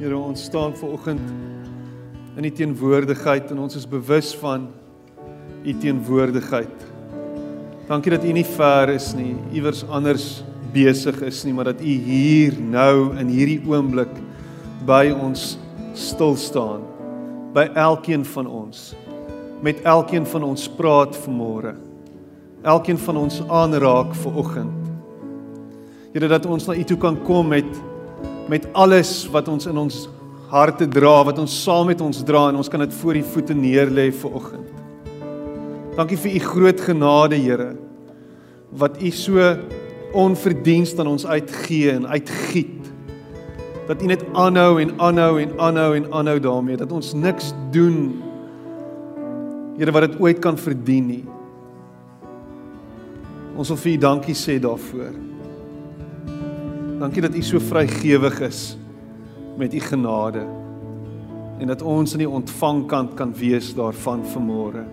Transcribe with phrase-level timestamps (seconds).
[0.00, 1.20] Here, ons staan ver oggend
[2.40, 4.62] in u teenwoordigheid en ons is bewus van
[5.60, 6.86] u teenwoordigheid.
[7.84, 10.24] Dankie dat u nie ver is nie, iewers anders
[10.72, 14.14] besig is nie, maar dat u hier nou in hierdie oomblik
[14.88, 15.58] by ons
[15.92, 16.80] stil staan.
[17.52, 18.94] By elkeen van ons.
[19.60, 21.74] Met elkeen van ons praat vanmôre.
[22.64, 24.90] Elkeen van ons aanraak ver oggend.
[26.16, 27.68] Here dat ons na u toe kan kom met
[28.50, 30.08] met alles wat ons in ons
[30.50, 33.54] harte dra, wat ons saam met ons dra en ons kan dit voor u voete
[33.54, 34.72] neerlê vir oggend.
[35.94, 37.74] Dankie vir u groot genade, Here,
[38.74, 39.54] wat u so
[40.16, 42.90] onverdiens aan ons uitgee en uitgiet.
[43.86, 48.18] Dat u net aanhou en aanhou en aanhou en aanhou daarmee dat ons niks doen
[49.78, 51.24] Here wat dit ooit kan verdien nie.
[53.56, 55.29] Ons wil vir u dankie sê daarvoor.
[57.00, 58.76] Dankie dat U so vrygewig is
[59.56, 60.42] met U genade
[61.58, 64.84] en dat ons aan die ontvangkant kan wees daarvan vanmôre.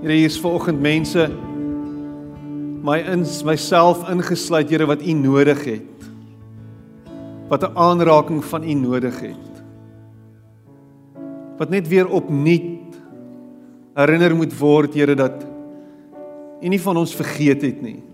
[0.00, 1.28] Here, hier is vanoggend mense
[2.80, 6.08] my in myself ingesluit, Here, wat U nodig het.
[7.48, 9.64] Wat 'n aanraking van U nodig het.
[11.58, 12.96] Wat net weer opnuut
[13.94, 15.44] herinner moet word, Here, dat
[16.62, 18.09] U nie van ons vergeet het nie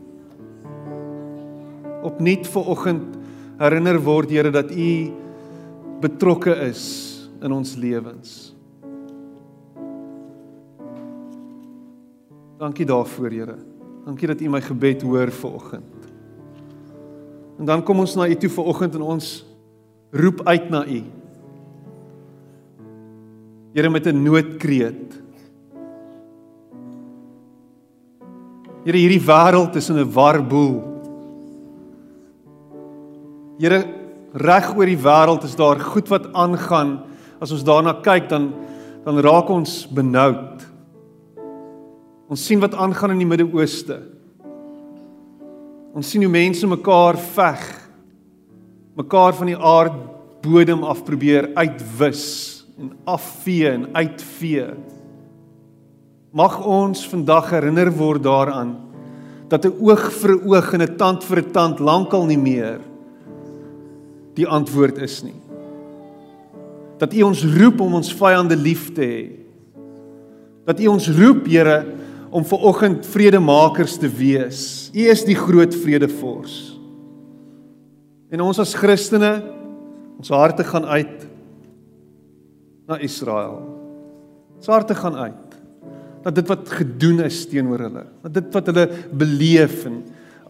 [2.06, 3.16] opnuut ver oggend
[3.58, 4.90] herinner word Here dat U
[6.00, 6.82] betrokke is
[7.42, 8.54] in ons lewens.
[12.60, 13.58] Dankie daarvoor Here.
[14.06, 16.08] Dankie dat U my gebed hoor ver oggend.
[17.56, 19.30] En dan kom ons na U toe ver oggend en ons
[20.16, 21.02] roep uit na U.
[23.76, 25.20] Here met 'n noodkreet.
[28.84, 30.95] Here hierdie wêreld is in 'n warboel.
[33.56, 33.80] Here
[34.36, 36.98] reg oor die wêreld is daar goed wat aangaan.
[37.40, 38.52] As ons daarna kyk dan
[39.06, 40.64] dan raak ons benoud.
[42.26, 44.00] Ons sien wat aangaan in die Midde-Ooste.
[45.94, 47.62] Ons sien hoe mense mekaar veg.
[48.98, 52.24] Mekaar van die aardbodem af probeer uitwis
[52.82, 54.66] en afvee en uitvee.
[56.34, 58.74] Mag ons vandag herinner word daaraan
[59.48, 62.80] dat 'n oog vir 'n oog en 'n tand vir 'n tand lankal nie meer
[64.36, 65.36] die antwoord is nie.
[67.00, 69.24] Dat U ons roep om ons vyande lief te hê.
[70.68, 71.78] Dat U ons roep, Here,
[72.30, 74.90] om ver oggend vredemakers te wees.
[74.92, 76.56] U is die groot vredevors.
[78.32, 79.38] En ons as Christene,
[80.18, 81.26] ons harte gaan uit
[82.90, 83.60] na Israel.
[84.58, 85.42] Ons harte gaan uit
[86.26, 90.00] dat dit wat gedoen is teenoor hulle, dat dit wat hulle beleef en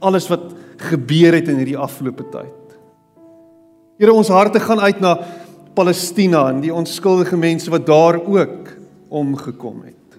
[0.08, 0.54] alles wat
[0.88, 2.65] gebeur het in hierdie afgelope tyd
[3.96, 5.16] Here ons harte gaan uit na
[5.76, 8.68] Palestina en die onskuldige mense wat daar ook
[9.08, 10.18] omgekom het.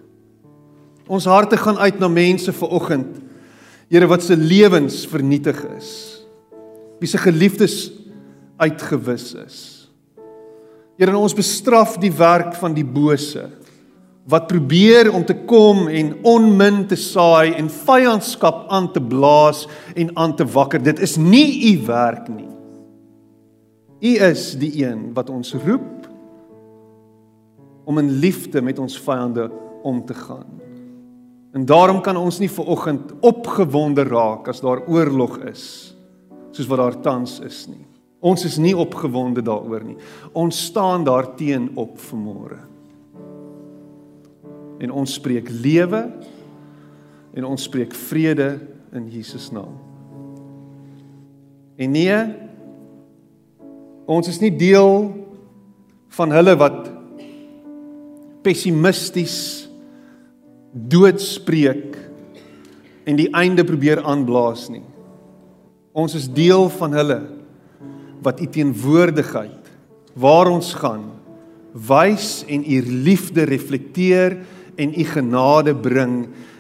[1.07, 3.19] Ons harte gaan uit na mense ver oggend.
[3.87, 5.91] Here wat se lewens vernietig is.
[6.99, 7.91] Wie se geliefdes
[8.57, 9.59] uitgewis is.
[10.97, 13.45] Here ons bestraf die werk van die bose
[14.27, 19.63] wat probeer om te kom en onmin te saai en vyandskap aan te blaas
[19.95, 20.83] en aan te wakker.
[20.83, 22.56] Dit is nie u werk nie.
[23.99, 26.05] U is die een wat ons roep
[27.87, 29.47] om in liefde met ons vyande
[29.83, 30.59] om te gaan.
[31.55, 35.93] En daarom kan ons nie ver oggend opgewonde raak as daar oorlog is
[36.51, 37.83] soos wat daar tans is nie.
[38.19, 39.97] Ons is nie opgewonde daaroor nie.
[40.33, 42.57] Ons staan daarteen op vanmôre.
[44.81, 46.01] En ons spreek lewe
[47.37, 48.55] en ons spreek vrede
[48.97, 49.77] in Jesus naam.
[51.77, 52.17] En nee,
[54.07, 55.09] Ons is nie deel
[56.15, 56.85] van hulle wat
[58.45, 59.67] pessimisties
[60.71, 61.97] doodspreek
[63.07, 64.85] en die einde probeer aanblaas nie.
[65.97, 67.19] Ons is deel van hulle
[68.23, 69.71] wat u teenwoordigheid
[70.17, 71.03] waar ons gaan
[71.87, 74.39] wys en u liefde reflekteer
[74.79, 76.15] en u genade bring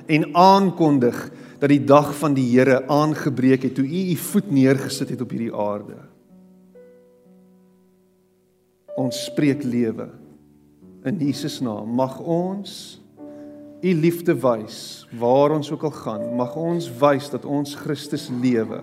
[0.07, 1.15] en aankondig
[1.61, 5.31] dat die dag van die Here aangebreek het toe u u voet neergesit het op
[5.33, 5.97] hierdie aarde.
[8.97, 10.09] Ons spreek lewe
[11.07, 11.93] in Jesus naam.
[11.95, 12.97] Mag ons
[13.81, 16.23] u liefde wys waar ons ook al gaan.
[16.35, 18.81] Mag ons wys dat ons Christus lewe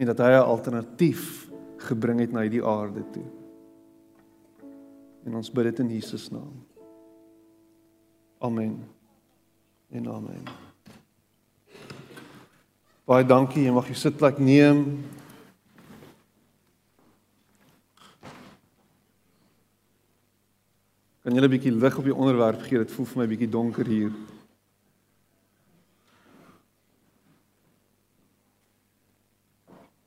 [0.00, 3.28] en dat hy 'n alternatief gebring het na hierdie aarde toe.
[5.24, 6.64] En ons bid dit in Jesus naam.
[8.40, 8.78] Amen.
[9.90, 10.44] En amen.
[13.04, 13.64] Baie dankie.
[13.64, 15.04] Jy mag jou sitplek neem.
[21.20, 22.78] Kan julle 'n bietjie lig op die onderwerp gee?
[22.78, 24.10] Dit voel vir my bietjie donker hier.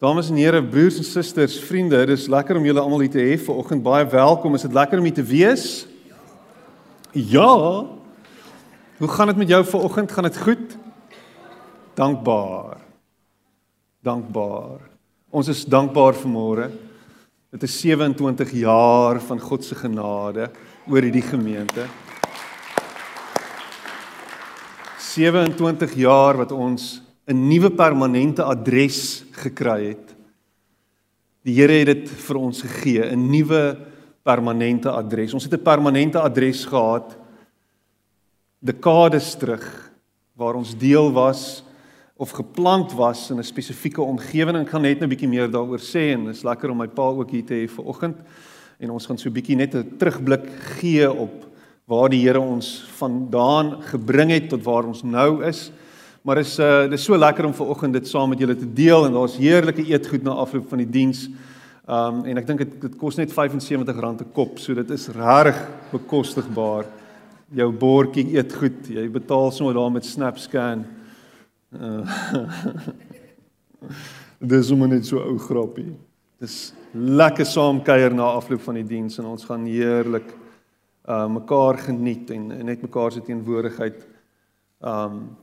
[0.02, 3.22] Dames en here, broers en susters, vriende, dit is lekker om julle almal hier te
[3.22, 3.84] hê vanoggend.
[3.84, 4.56] Baie welkom.
[4.56, 5.86] Is dit lekker om hier te wees?
[7.14, 7.86] Ja.
[8.98, 10.12] Hoe gaan dit met jou vanoggend?
[10.12, 10.78] Gaan dit goed?
[11.94, 12.82] Dankbaar.
[14.02, 14.82] Dankbaar.
[15.30, 16.72] Ons is dankbaar vir môre.
[17.54, 20.50] Dit is 27 jaar van God se genade
[20.88, 21.88] oor hierdie gemeente.
[25.14, 30.16] 27 jaar wat ons 'n nuwe permanente adres gekry het.
[31.44, 33.78] Die Here het dit vir ons gegee, 'n nuwe
[34.24, 35.34] permanente adres.
[35.34, 37.18] Ons het 'n permanente adres gehad
[38.60, 39.92] dekades terug
[40.36, 41.64] waar ons deel was
[42.16, 44.58] of geplant was in 'n spesifieke omgewing.
[44.58, 47.04] Ek gaan net 'n bietjie meer daaroor sê en dit is lekker om my pa
[47.04, 48.18] ook hier te hê vir oggend.
[48.80, 50.46] En ons gaan so 'n bietjie net 'n terugblik
[50.80, 51.46] gee op
[51.86, 55.72] waar die Here ons vandaan gebring het tot waar ons nou is.
[56.24, 59.06] Maar is uh dis so lekker om ver oggend dit saam met julle te deel
[59.06, 61.30] en daar's heerlike eetgoed na afloop van die diens.
[61.88, 65.60] Um en ek dink dit dit kos net R75 'n kop, so dit is regtig
[65.92, 66.86] bekostigbaar.
[67.52, 70.86] Jou bordjie eetgoed, jy betaal sommer daar met SnapScan.
[71.74, 72.08] Uh,
[74.54, 75.92] dis sommer net so ou grappie.
[76.40, 80.30] Dis lekker saam kuier na afloop van die diens en ons gaan heerlik
[81.04, 84.06] uh mekaar geniet en, en net mekaar se teenwoordigheid
[84.80, 85.36] um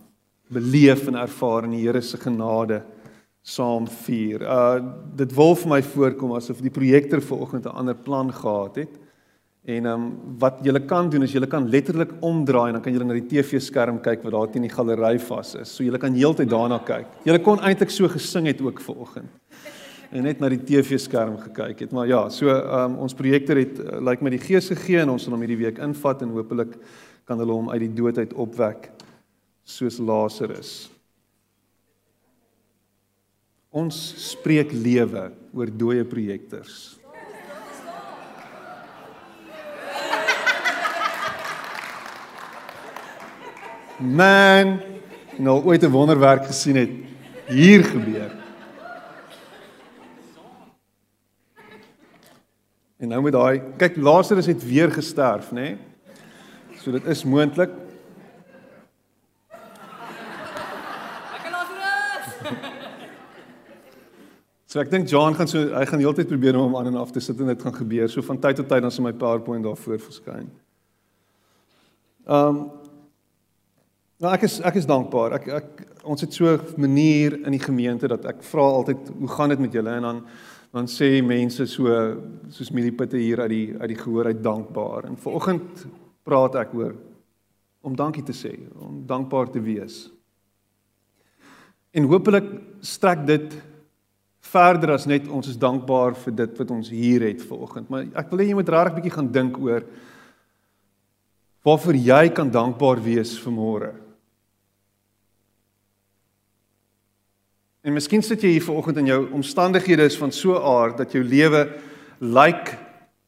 [0.50, 2.80] beleef en ervaar in die Here se genade
[3.42, 4.42] saam vier.
[4.42, 4.80] Uh
[5.16, 8.94] dit wil vir my voorkom asof die projekter vanoggend 'n ander plan gehad het.
[9.64, 12.92] En ehm um, wat julle kan doen is julle kan letterlik omdraai en dan kan
[12.92, 15.68] julle na die TV-skerm kyk wat daar teen die galery vas is.
[15.68, 17.06] So julle kan heeltyd daarna kyk.
[17.24, 19.28] Julle kon eintlik so gesing het ook vanoggend.
[20.10, 21.92] En net na die TV-skerm gekyk het.
[21.94, 25.12] Maar ja, so um, ons projekter het uh, lyk like my die gees gegee en
[25.14, 26.74] ons sal hom hierdie week invat en hopelik
[27.30, 28.88] kan hulle hom uit die dood uit opwek
[29.62, 30.72] soos Lazarus.
[33.70, 33.94] Ons
[34.32, 36.96] spreek lewe oor dooie projektors.
[44.00, 44.80] Man,
[45.38, 46.90] nou ooit 'n wonderwerk gesien het
[47.46, 48.39] hier gebeur.
[53.00, 55.70] En nou met daai, kyk Lazarus het weer gesterf, nê?
[55.70, 55.78] Nee?
[56.80, 57.72] So dit is moontlik.
[64.70, 67.10] So ek dink John gaan so hy gaan heeltyd probeer om hom aan en af
[67.12, 68.08] te sit en dit gaan gebeur.
[68.08, 70.52] So van tyd tot tyd dan sal my PowerPoint daar voor verskyn.
[72.28, 72.60] Ehm um,
[74.20, 75.38] Nou ek is ek is dankbaar.
[75.38, 79.28] Ek ek ons het so 'n manier in die gemeente dat ek vra altyd hoe
[79.28, 80.26] gaan dit met julle en dan
[80.70, 81.90] dan sê mense so
[82.50, 85.08] soos Miliputte hier uit die uit die gehoor uit dankbaar.
[85.10, 85.86] En vanoggend
[86.26, 86.94] praat ek oor
[87.80, 90.04] om dankie te sê, om dankbaar te wees.
[91.96, 92.46] En hopelik
[92.84, 93.56] strek dit
[94.50, 97.90] verder as net ons is dankbaar vir dit wat ons hier het vanoggend.
[97.90, 99.84] Maar ek wil hê jy moet regtig bietjie gaan dink oor
[101.66, 103.52] waarvoor jy kan dankbaar wees vir
[107.80, 111.12] En miskien sit jy hier vanoggend en jou omstandighede is van so 'n aard dat
[111.12, 111.80] jou lewe
[112.18, 112.76] lyk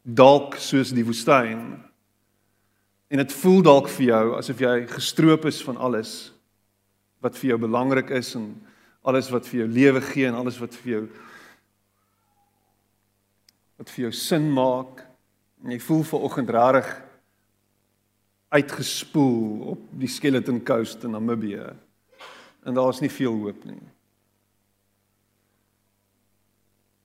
[0.03, 1.81] dalk soos die woestyn.
[3.07, 6.33] En dit voel dalk vir jou asof jy gestroop is van alles
[7.21, 8.61] wat vir jou belangrik is en
[9.01, 11.07] alles wat vir jou lewe gee en alles wat vir jou
[13.77, 15.03] wat vir jou sin maak
[15.63, 17.01] en jy voel ver oggend rarig
[18.49, 21.73] uitgespoel op die skeleton coast in Namibië
[22.63, 23.92] en daar's nie veel hoop nie.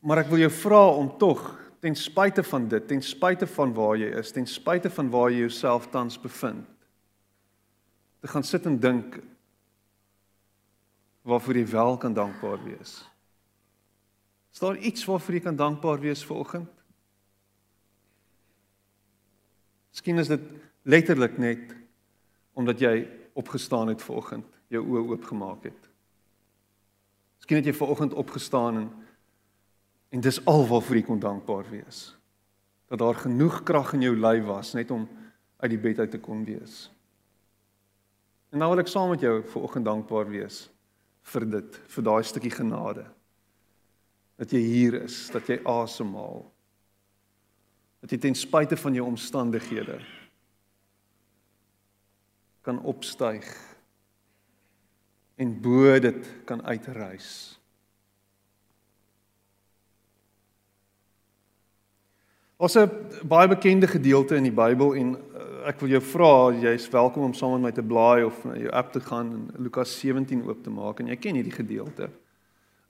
[0.00, 1.42] Maar ek wil jou vra om tog
[1.82, 5.44] ten spyte van dit, ten spyte van waar jy is, ten spyte van waar jy
[5.46, 6.66] jouself tans bevind,
[8.22, 9.20] te gaan sit en dink
[11.28, 13.02] waarvoor jy wel kan dankbaar wees.
[14.54, 16.70] Is daar iets waarvoor jy kan dankbaar wees vanoggend?
[19.92, 20.42] Miskien is dit
[20.82, 21.74] letterlik net
[22.58, 23.04] omdat jy
[23.38, 25.84] opgestaan het vanoggend, jou oë oopgemaak het.
[27.38, 28.88] Miskien het jy vanoggend opgestaan en
[30.08, 32.14] en dis al waarvoor jy kon dankbaar wees.
[32.88, 35.08] Dat daar genoeg krag in jou lyf was net om
[35.58, 36.86] uit die bed uit te kon wees.
[38.52, 40.68] En nou wil ek saam met jou vanoggend dankbaar wees
[41.28, 43.04] vir dit, vir daai stukkie genade.
[44.40, 46.46] Dat jy hier is, dat jy asemhaal.
[48.00, 49.98] Dat jy ten spyte van jou omstandighede
[52.68, 53.46] kan opstyg
[55.40, 57.57] en bo dit kan uitreis.
[62.58, 62.90] Ons 'n
[63.22, 65.16] baie bekende gedeelte in die Bybel en
[65.64, 68.70] ek wil jou vra, jy's welkom om saam met my te blaai of na jou
[68.72, 72.10] app te gaan en Lukas 17 oop te maak en jy ken hierdie gedeelte.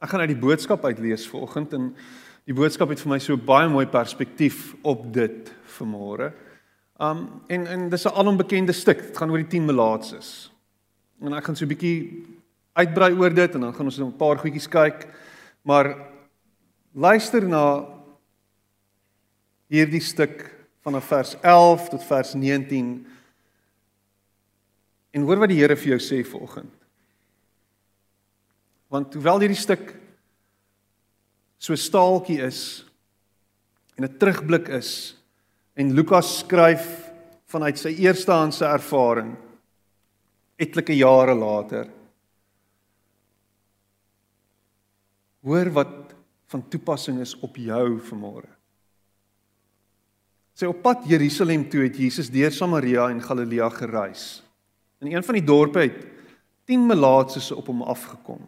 [0.00, 1.94] Ek gaan uit die boodskap uitlees vanoggend en
[2.46, 6.32] die boodskap het vir my so baie mooi perspektief op dit vanmôre.
[6.98, 9.02] Um en en dis 'n alombekende stuk.
[9.02, 10.50] Dit gaan oor die 10 melaatses.
[11.20, 12.24] En ek gaan so 'n bietjie
[12.72, 15.08] uitbrei oor dit en dan gaan ons 'n paar goedjies kyk.
[15.62, 15.96] Maar
[16.94, 17.97] luister na
[19.68, 20.42] hierdie stuk
[20.84, 22.90] vanaf vers 11 tot vers 19
[25.16, 26.72] en hoor wat die Here vir jou sê vanoggend.
[28.88, 29.92] Want hoewel hierdie stuk
[31.60, 32.84] so staaltjie is
[33.96, 35.16] en 'n terugblik is
[35.76, 37.10] en Lukas skryf
[37.46, 39.36] vanuit sy eerstehandse ervaring
[40.58, 41.88] etlike jare later
[45.42, 46.14] hoor wat
[46.46, 48.57] van toepassing is op jou vanmôre.
[50.58, 54.40] Sy op pad Jerusalem toe het Jesus deur Samaria en Galilea gereis.
[54.98, 56.00] In een van die dorpe het
[56.66, 58.40] 10 melaatses op hom afgekom.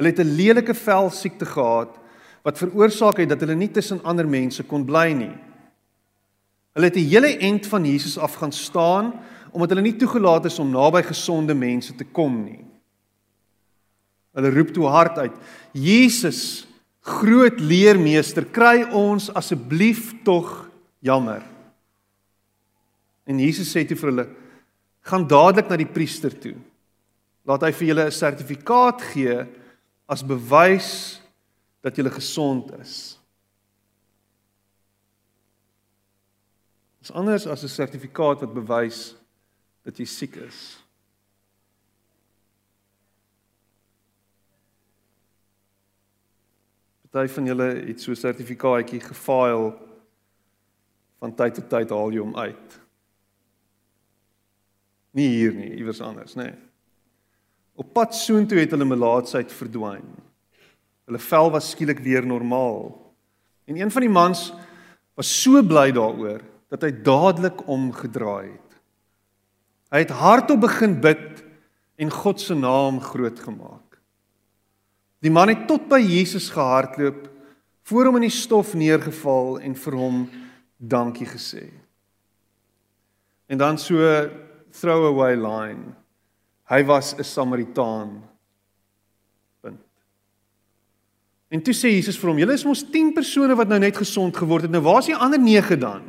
[0.00, 1.98] Hulle het 'n lelike velsiekte gehad
[2.42, 5.36] wat veroorsaak het dat hulle nie tussen ander mense kon bly nie.
[6.72, 9.12] Hulle het 'n hele end van Jesus af gaan staan
[9.52, 12.64] omdat hulle nie toegelaat is om naby gesonde mense te kom nie.
[14.32, 15.32] Hulle roep toe hard uit:
[15.72, 16.67] "Jesus,
[17.08, 20.68] groot leermeester, kry ons asseblief tog
[21.04, 21.42] jammer."
[23.28, 24.26] En Jesus sê toe vir hulle:
[25.08, 26.56] "Gaan dadelik na die priester toe.
[27.44, 29.46] Laat hy vir julle 'n sertifikaat gee
[30.08, 31.20] as bewys
[31.82, 33.18] dat jy gesond is."
[37.00, 39.14] Dis anders as 'n sertifikaat wat bewys
[39.84, 40.76] dat jy siek is.
[47.10, 49.76] Party van julle het so 'n sertifikaatjie gefile
[51.18, 52.80] van tyd tot tyd haal jy hom uit.
[55.10, 56.44] Nie hier nie, iewers anders, nê.
[56.44, 56.54] Nee.
[57.78, 60.06] Op pad soontoe het hulle melaatsheid verdwyn.
[61.06, 62.90] Hulle vel was skielik weer normaal.
[63.64, 64.52] En een van die mans
[65.14, 68.80] was so bly daaroor dat hy dadelik omgedraai het.
[69.94, 71.44] Hy het hardop begin bid
[71.96, 73.87] en God se naam groot gemaak.
[75.24, 77.26] Die man het tot by Jesus gehardloop,
[77.88, 80.26] voor hom in die stof neergeval en vir hom
[80.76, 81.66] dankie gesê.
[83.48, 83.96] En dan so
[84.76, 85.94] throwaway line.
[86.68, 88.22] Hy was 'n Samaritaan.
[89.60, 89.80] Punt.
[91.48, 94.36] En toe sê Jesus vir hom: "Julle is mos 10 persone wat nou net gesond
[94.36, 94.70] geword het.
[94.70, 96.02] Nou waar is die ander 9 dan?"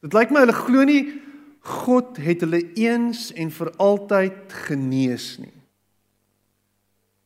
[0.00, 1.20] Dit lyk my hulle glo nie
[1.60, 5.61] God het hulle eens en vir altyd genees nie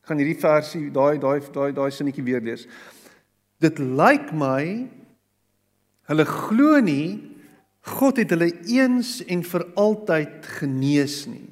[0.07, 2.67] gaan hierdie versie daai daai daai daai sinnetjie weer lees.
[3.61, 4.87] Dit lyk my
[6.07, 7.37] hulle glo nie
[7.87, 11.47] God het hulle eens en vir altyd genees nie.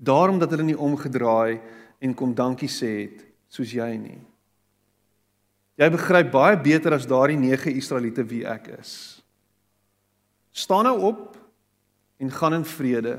[0.00, 1.60] Daarom dat hulle nie omgedraai
[2.00, 3.20] en kom dankie sê het
[3.52, 4.18] soos jy nie.
[5.76, 8.92] Jy begryp baie beter as daardie 9 Israeliete wie ek is.
[10.56, 11.36] Staan nou op
[12.16, 13.18] en gaan in vrede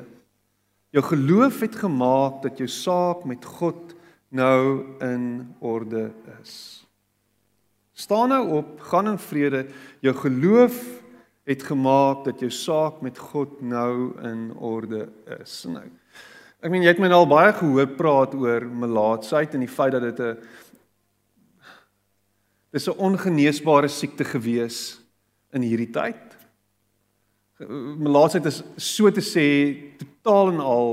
[0.96, 3.96] Jou geloof het gemaak dat jou saak met God
[4.29, 6.84] nou in orde is.
[7.98, 9.65] Staan nou op, gaan in vrede.
[10.00, 10.77] Jou geloof
[11.48, 15.08] het gemaak dat jou saak met God nou in orde
[15.39, 15.63] is.
[15.67, 15.86] Nou.
[16.60, 20.01] Ek meen jy het my al baie gehoor praat oor melaatsheid en die feit dat
[20.10, 20.38] dit 'n
[22.72, 25.00] dis 'n ongeneesbare siekte gewees
[25.53, 26.27] in hierdie tyd.
[27.58, 29.46] Melaatsheid is so te sê
[29.98, 30.92] totaal en al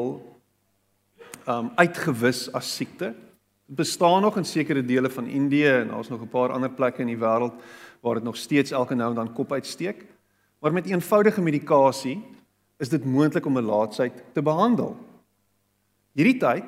[1.44, 3.10] um uitgewis as siekte.
[3.68, 7.02] Dit bestaan nog in sekere dele van Indië en daar's nog 'n paar ander plekke
[7.02, 7.52] in die wêreld
[8.00, 10.06] waar dit nog steeds elke nou en dan kop uitsteek.
[10.60, 12.24] Maar met eenvoudige medikasie
[12.78, 14.96] is dit moontlik om melaatsheid te behandel.
[16.12, 16.64] Hierdie tyd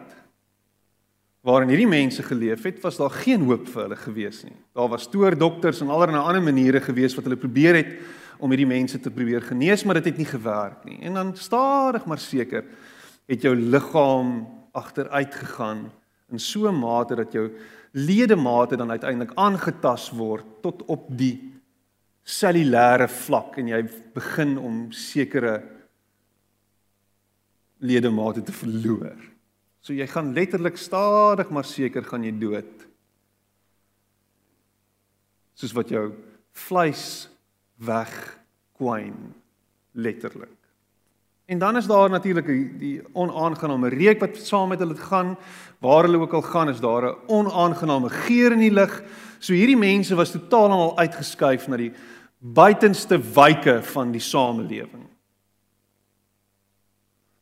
[1.41, 4.57] waarin hierdie mense geleef het, was daar geen hoop vir hulle gewees nie.
[4.75, 7.99] Daar was toordokters en allerlei ander maniere gewees wat hulle probeer het
[8.39, 10.99] om hierdie mense te probeer genees, maar dit het nie gewerk nie.
[11.07, 12.65] En dan stadig maar seker
[13.27, 15.91] het jou liggaam agteruit gegaan
[16.33, 17.51] in so 'n mate dat jou
[17.93, 21.53] ledemate dan uiteindelik aangetast word tot op die
[22.27, 23.83] cellulêre vlak en jy
[24.15, 25.63] begin om sekere
[27.79, 29.17] ledemate te verloor.
[29.81, 32.87] So jy gaan letterlik stadig maar seker gaan jy dood.
[35.55, 36.13] Soos wat jou
[36.53, 37.29] vleis
[37.77, 39.35] wegkwyn
[39.93, 40.57] letterlik.
[41.47, 45.37] En dan is daar natuurlik die, die onaangename reuk wat saam met hulle gaan.
[45.79, 49.03] Waar hulle ook al gaan, is daar 'n onaangename geur in die lug.
[49.39, 51.93] So hierdie mense was totaal al uitgeskuif na die
[52.39, 55.07] buitenste wyke van die samelewing.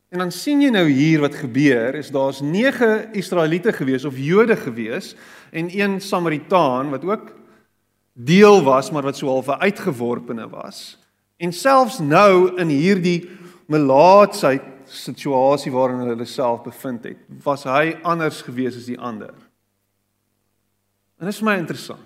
[0.09, 4.55] En dan sien jy nou hier wat gebeur is daar's 9 Israeliete gewees of Jode
[4.55, 5.15] gewees
[5.51, 7.33] en een Samaritaan wat ook
[8.15, 10.97] deel was maar wat so half uitgeworpene was.
[11.37, 13.29] En selfs nou in hierdie
[13.67, 19.33] melaatsheid situasie waarin hulle hulle self bevind het, was hy anders gewees as die ander.
[21.19, 22.03] En dit is vir my interessant.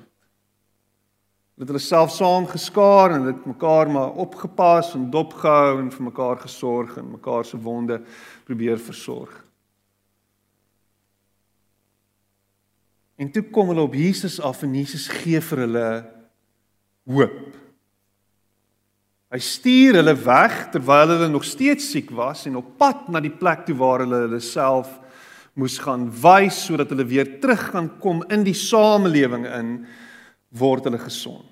[1.59, 6.39] Dat hulle self saam geskaar en dit mekaar maar opgepas en dopgehou en vir mekaar
[6.39, 7.99] gesorg en mekaar se wonde
[8.47, 9.33] probeer versorg.
[13.19, 15.87] En toe kom hulle op Jesus af en Jesus gee vir hulle
[17.09, 17.39] hoop.
[19.29, 23.33] Hy stuur hulle weg terwyl hulle nog steeds siek was en op pad na die
[23.33, 24.95] plek toe waar hulle hulle self
[25.59, 29.75] moes gaan wys sodat hulle weer terug gaan kom in die samelewing in
[30.55, 31.45] word hulle gesond.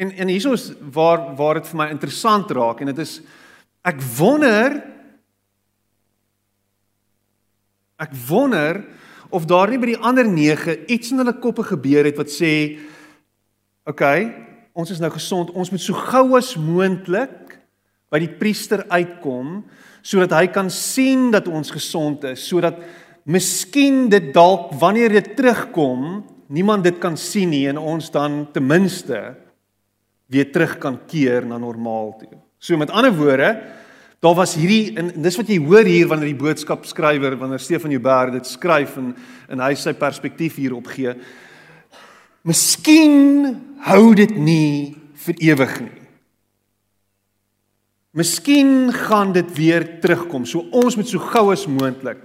[0.00, 3.18] En en hieso is waar waar dit vir my interessant raak en dit is
[3.86, 4.80] ek wonder
[8.02, 8.82] ek wonder
[9.30, 12.52] of daar nie by die ander 9 iets in hulle koppe gebeur het wat sê
[13.86, 14.20] oké, okay,
[14.76, 17.56] ons is nou gesond, ons moet so gou as moontlik
[18.12, 19.62] by die priester uitkom
[20.06, 22.78] sodat hy kan sien dat ons gesond is, sodat
[23.26, 28.66] miskien dit dalk wanneer dit terugkom, niemand dit kan sien nie en ons dan ten
[28.66, 29.18] minste
[30.30, 32.38] weer terug kan keer na normaal toe.
[32.58, 33.50] So met ander woorde,
[34.24, 38.32] Daar was hierdie en dis wat jy hoor hier wanneer die boodskapskrywer wanneer Stefan Joubert
[38.38, 39.12] dit skryf en
[39.52, 41.12] en hy sy perspektief hierop gee.
[42.46, 43.52] Miskien
[43.86, 44.96] hou dit nie
[45.26, 46.02] vir ewig nie.
[48.16, 50.46] Miskien gaan dit weer terugkom.
[50.48, 52.22] So ons moet so gou as moontlik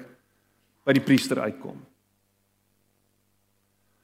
[0.88, 1.76] by die priester uitkom.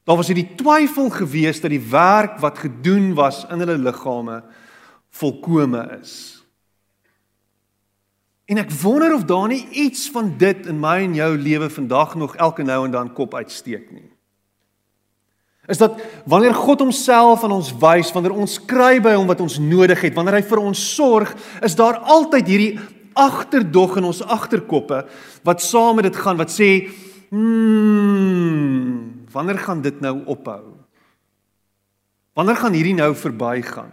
[0.08, 4.41] Daar was hierdie twyfel gewees dat die werk wat gedoen was in hulle liggame
[5.19, 6.37] volkome is.
[8.47, 12.15] En ek wonder of daar nie iets van dit in my en jou lewe vandag
[12.15, 14.07] nog elke nou en dan kop uitsteek nie.
[15.67, 19.60] Is dat wanneer God homself aan ons wys, wanneer ons kry by hom wat ons
[19.60, 22.79] nodig het, wanneer hy vir ons sorg, is daar altyd hierdie
[23.17, 25.03] agterdog in ons agterkoppe
[25.43, 26.88] wat saam met dit gaan wat sê,
[27.29, 30.63] "Hmm, wanneer gaan dit nou ophou?
[32.33, 33.91] Wanneer gaan hierdie nou verbygaan?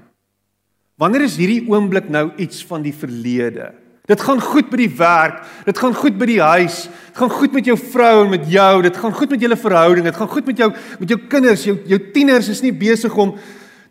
[0.97, 5.39] Wanneer is hierdie oomblik nou iets van die verlede?" Dit gaan goed by die werk,
[5.65, 8.83] dit gaan goed by die huis, dit gaan goed met jou vrou en met jou,
[8.85, 10.69] dit gaan goed met julle verhouding, dit gaan goed met jou
[11.01, 13.33] met jou kinders, jou jou tieners is nie besig om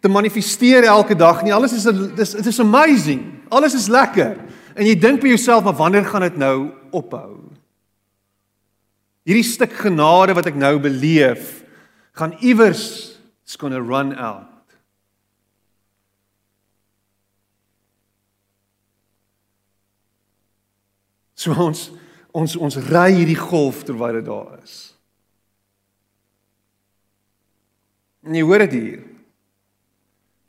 [0.03, 1.53] te manifesteer elke dag nie.
[1.55, 3.23] Alles is dis it is amazing.
[3.49, 4.37] Alles is lekker.
[4.77, 6.57] En jy dink by jouself, maar wanneer gaan dit nou
[6.93, 7.39] ophou?
[9.25, 11.63] Hierdie stuk genade wat ek nou beleef,
[12.13, 14.52] gaan iewers it's going to run out.
[21.43, 21.89] So ons
[22.33, 24.77] ons ons ry hierdie golf terwyl dit daar is.
[28.23, 29.03] En jy hoor dit hier.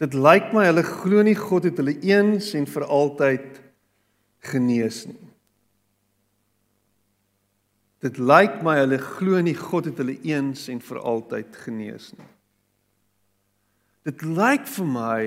[0.00, 3.60] Dit lyk my hulle glo nie God het hulle eens en vir altyd
[4.48, 5.20] genees nie.
[8.04, 12.32] Dit lyk my hulle glo nie God het hulle eens en vir altyd genees nie.
[14.04, 15.22] Dit lyk vir my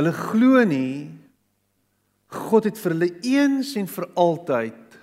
[0.00, 1.10] hulle glo nie
[2.32, 4.98] God het vir hulle eens en vir altyd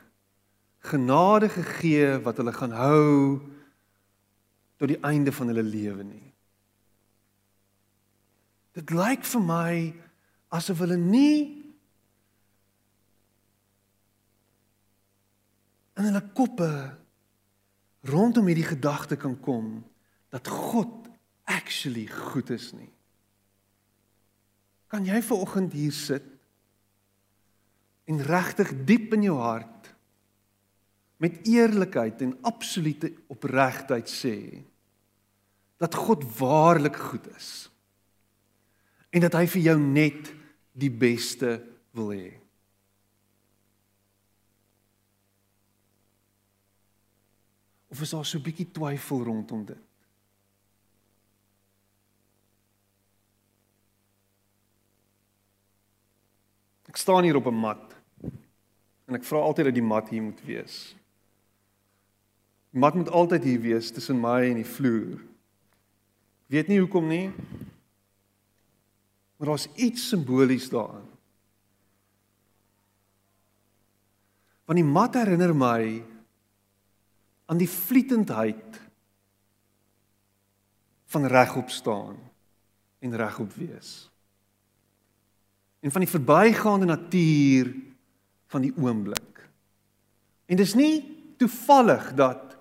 [0.89, 3.39] genade gegee wat hulle gaan hou
[4.79, 6.27] tot die einde van hulle lewe nie.
[8.77, 9.73] Dit lyk vir my
[10.55, 11.59] asof hulle nie
[15.99, 16.71] in hulle koppe
[18.07, 19.81] rondom hierdie gedagte kan kom
[20.31, 21.09] dat God
[21.49, 22.91] actually goed is nie.
[24.89, 26.38] Kan jy ver oggend hier sit
[28.09, 29.91] en regtig diep in jou hart
[31.21, 34.35] met eerlikheid en absolute opregtheid sê
[35.79, 37.69] dat God waarlik goed is
[39.13, 40.29] en dat hy vir jou net
[40.79, 41.57] die beste
[41.97, 42.29] wil hê.
[47.89, 49.85] Of is daar so 'n bietjie twyfel rondom dit?
[56.89, 57.88] Ek staan hier op 'n mat.
[59.09, 60.77] En ek vra altyd dat die mat hier moet wees.
[62.69, 65.17] Die mat moet altyd hier wees tussen my en die vloer.
[66.53, 67.31] Weet nie hoekom nie.
[69.37, 71.07] Maar daar's iets simbolies daarin.
[74.69, 76.03] Want die mat herinner my
[77.49, 78.81] aan die vlietendheid
[81.09, 82.17] van regop staan.
[82.99, 84.11] en regop wees.
[85.79, 87.75] En van die verbygaande natuur
[88.49, 89.43] van die oomblik.
[90.49, 91.03] En dis nie
[91.38, 92.55] toevallig dat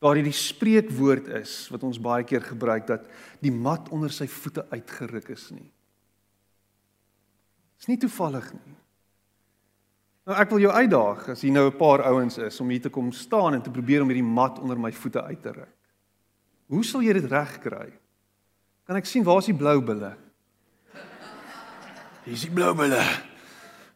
[0.00, 3.08] daar hierdie spreekwoord is wat ons baie keer gebruik dat
[3.44, 5.68] die mat onder sy voete uitgeruk is nie.
[7.80, 8.76] Dis nie toevallig nie.
[10.28, 12.92] Nou ek wil jou uitdaag as hier nou 'n paar ouens is om hier te
[12.92, 15.76] kom staan en te probeer om hierdie mat onder my voete uit te ruk.
[16.68, 17.92] Hoe sal jy dit regkry?
[18.86, 20.16] Kan ek sien waar is die blou bulle?
[22.24, 23.02] Hier is die blou bulle.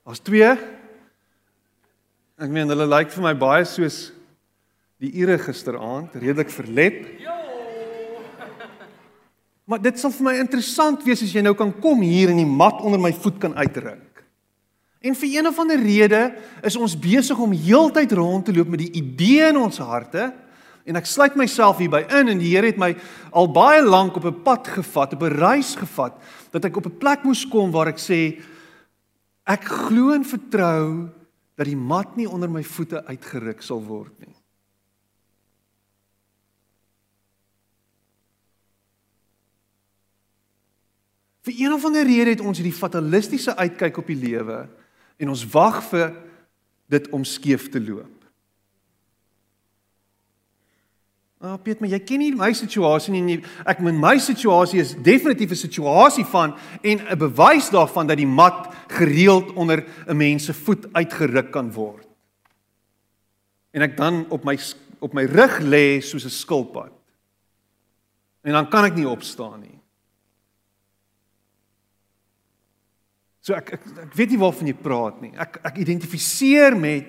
[0.04, 0.73] Daar's twee.
[2.34, 4.08] Ek meen hulle lyk vir my baie soos
[4.98, 7.04] die ure gisteraand, redelik verlet.
[9.70, 12.48] Maar dit sal vir my interessant wees as jy nou kan kom hier en die
[12.48, 14.24] mat onder my voet kan uitruk.
[15.04, 16.24] En vir een of ander rede
[16.66, 20.32] is ons besig om heeltyd rond te loop met die idee in ons harte
[20.84, 22.96] en ek sluit myself hierby in en die Here het my
[23.30, 26.18] al baie lank op 'n pad gevat, op 'n reis gevat
[26.50, 28.42] dat ek op 'n plek moes kom waar ek sê
[29.46, 31.14] ek glo en vertrou
[31.54, 34.34] dat die mat nie onder my voete uitgeruk sal word nie.
[41.44, 44.62] Vir een of ander rede het ons hierdie fatalistiese uitkyk op die lewe
[45.20, 46.14] en ons wag vir
[46.90, 48.13] dit om skeef te loop.
[51.44, 53.34] Ah, oh, Piet, maar jy ken nie my situasie nie.
[53.68, 58.26] Ek meen my situasie is definitief 'n situasie van en 'n bewys daarvan dat die
[58.26, 62.08] mat gereeld onder 'n mens se voet uitgeruk kan word.
[63.72, 64.58] En ek dan op my
[65.00, 66.92] op my rug lê soos 'n skilpad.
[68.42, 69.80] En dan kan ek nie opstaan nie.
[73.40, 75.32] So ek ek ek weet nie waarvan jy praat nie.
[75.36, 77.04] Ek ek identifiseer met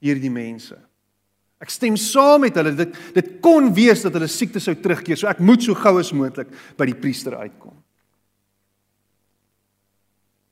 [0.00, 0.87] hierdie mense.
[1.58, 2.74] Ek stem saam met hulle.
[2.78, 5.18] Dit dit kon wees dat hulle siekte sou terugkeer.
[5.18, 7.74] So ek moet so gou as moontlik by die priester uitkom.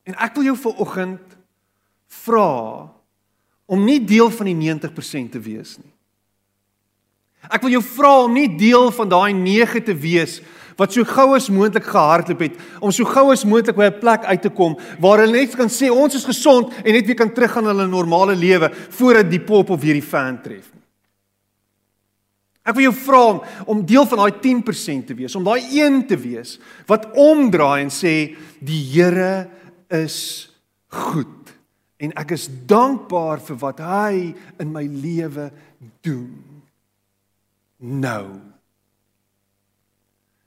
[0.07, 1.37] En ek wil jou vanoggend
[2.25, 2.51] vra
[3.67, 5.91] om nie deel van die 90% te wees nie.
[7.51, 10.41] Ek wil jou vra om nie deel van daai 9 te wees
[10.77, 14.25] wat so gou as moontlik gehardloop het om so gou as moontlik by 'n plek
[14.25, 17.33] uit te kom waar hulle net kan sê ons is gesond en net weer kan
[17.33, 20.71] teruggaan na hulle normale lewe voordat die pop of weer die fan tref.
[22.67, 23.39] Ek wil jou vra om,
[23.71, 26.57] om deel van daai 10% te wees, om daai 1 te wees
[26.91, 28.17] wat omdraai en sê
[28.59, 29.47] die Here
[29.95, 30.19] is
[30.91, 31.55] goed
[32.03, 35.49] en ek is dankbaar vir wat hy in my lewe
[36.05, 36.35] doen.
[37.81, 38.57] Nou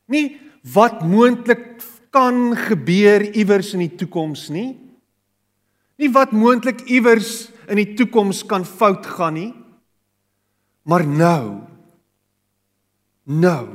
[0.09, 0.39] Nie
[0.73, 1.79] wat moontlik
[2.09, 4.73] kan gebeur iewers in die toekoms nie.
[6.01, 9.51] Nie wat moontlik iewers in die toekoms kan fout gaan nie.
[10.89, 11.68] Maar nou.
[13.29, 13.65] Nou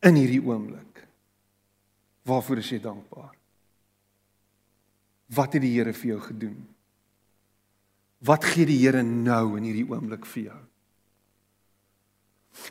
[0.00, 1.02] in hierdie oomblik.
[2.24, 3.34] Waarvoor is jy dankbaar?
[5.30, 6.58] Wat het die Here vir jou gedoen?
[8.24, 10.60] Wat gee die Here nou in hierdie oomblik vir jou?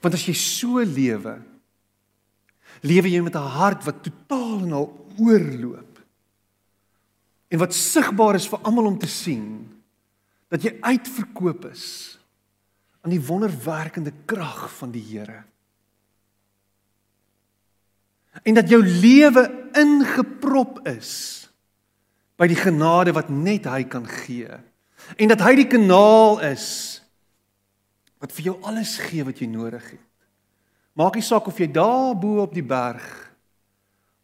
[0.03, 1.37] Want as jy so lewe,
[2.85, 5.99] lewe jy met 'n hart wat totaal en al oorloop.
[7.49, 9.81] En wat sigbaar is vir almal om te sien
[10.49, 12.19] dat jy uitverkoop is
[13.01, 15.48] aan die wonderwerkende krag van die Here.
[18.43, 19.43] En dat jou lewe
[19.77, 21.11] ingeprop is
[22.39, 24.51] by die genade wat net hy kan gee.
[25.19, 26.67] En dat hy die kanaal is
[28.19, 30.07] wat vir jou alles gee wat jy nodig het.
[30.99, 33.07] Maak nie saak of jy daar bo op die berg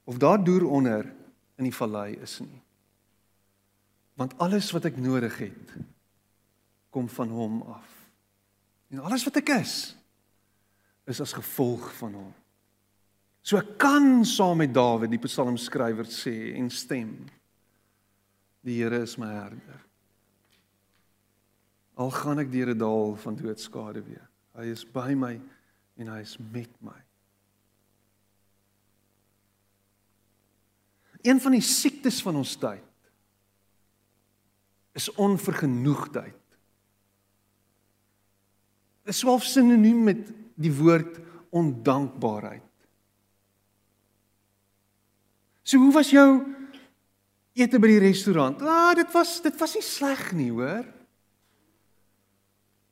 [0.06, 1.08] of daar deur onder
[1.56, 2.62] in die vallei is nie.
[4.20, 5.76] Want alles wat ek nodig het
[6.96, 7.88] kom van hom af.
[8.92, 9.96] En alles wat ek is
[11.06, 12.32] is as gevolg van hom.
[13.46, 17.12] So ek kan saam met Dawid die psalmskrywer sê en stem.
[18.66, 19.84] Die Here is my herder.
[22.02, 24.26] Al gaan ek deur 'n dal van doodskade weer.
[24.58, 25.40] Hy is by my
[25.98, 26.98] en hy is met my.
[31.22, 32.84] Een van die siektes van ons tyd
[34.94, 36.58] is onvergenoegdheid.
[39.06, 42.64] Dit swaalf sinoniem met die woord ondankbaarheid.
[45.66, 46.30] So hoe was jou
[47.58, 48.62] ete by die restaurant?
[48.62, 50.86] Ah, dit was dit was nie sleg nie, hoor.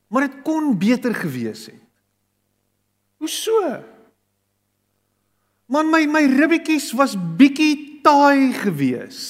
[0.09, 1.81] Maar dit kon beter gewees het.
[3.21, 3.62] Hoe so?
[5.69, 9.21] Man my my ribbetjies was bietjie taai gewees.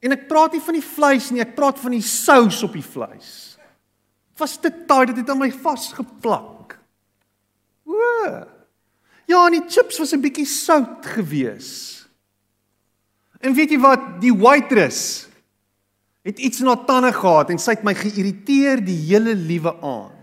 [0.00, 2.86] En ek praat nie van die vleis nie, ek praat van die sous op die
[2.86, 3.58] vleis.
[4.30, 6.78] Dit was te taai, dit het aan my vasgeplak.
[7.84, 7.98] O.
[9.28, 11.99] Ja, en die chips was 'n bietjie sout gewees.
[13.40, 15.26] En weet jy wat, die waitress
[16.26, 20.16] het iets in haar tande gehad en sy het my geïrriteer die hele liewe aand.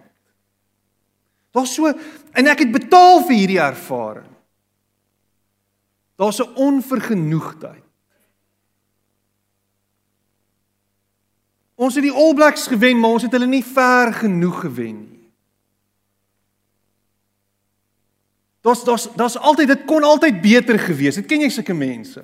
[1.55, 4.29] Daar's so en ek het betaal vir hierdie ervaring.
[6.17, 7.83] Daar's 'n onvergenoegdheid.
[11.77, 15.29] Ons het die All Blacks gewen, maar ons het hulle nie ver genoeg gewen nie.
[18.61, 21.25] Daar's daar's daar's altyd dit kon altyd beter gewees het.
[21.25, 22.23] Ken jy sulke mense?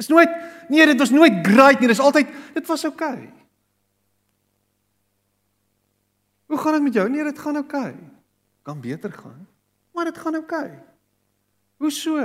[0.00, 0.30] Dis nooit
[0.72, 1.88] nee, dit was nooit great nie.
[1.90, 3.12] Dis altyd dit was oukei.
[3.12, 3.32] Okay.
[6.50, 7.08] Hoe gaan dit met jou?
[7.10, 7.92] Nee, dit gaan oukei.
[7.92, 8.08] Okay.
[8.62, 9.48] Kan beter gaan,
[9.92, 10.64] maar dit gaan oukei.
[10.64, 10.84] Okay.
[11.76, 12.16] Hoe so?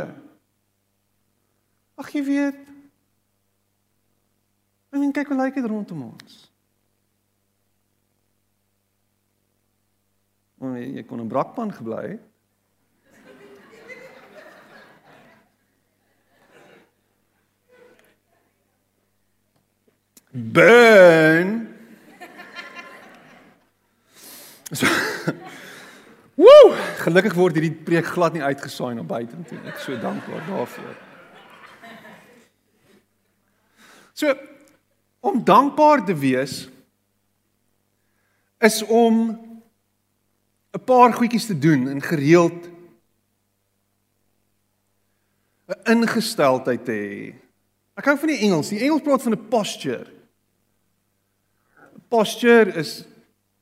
[1.96, 2.62] Ag jy weet.
[4.96, 6.40] Ek meen kyk hoe lyk dit rondom ons.
[10.64, 12.24] Maar jy kon 'n brakpan gebly het.
[20.36, 21.74] Burn.
[24.72, 24.86] So,
[26.36, 26.76] Woe!
[27.00, 29.60] Gelukkig word hierdie preek glad nie uitgesaai na buite toe.
[29.72, 30.96] Ek so dankbaar daarvoor.
[34.16, 34.34] So
[35.26, 36.66] om dankbaar te wees
[38.60, 39.40] is om
[40.76, 42.68] 'n paar goedjies te doen en gereeld
[45.72, 47.36] 'n ingesteldheid te hê.
[47.96, 48.70] Ek hou van die Engels.
[48.70, 50.12] Die Engels praat van 'n posture.
[52.10, 53.04] Posture is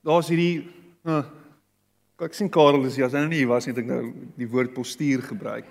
[0.03, 0.69] daar's hierdie
[1.07, 1.23] uh,
[2.23, 4.03] ek sien Karel is ja, as hy nou nie was nie, het ek nou
[4.39, 5.67] die woord postuur gebruik.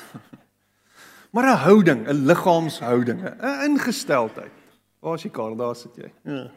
[1.34, 4.56] maar 'n houding, 'n liggaamshouding, 'n ingesteldheid.
[5.00, 5.56] Waar is jy Karel?
[5.56, 6.10] Daar sit jy.
[6.24, 6.50] Ja.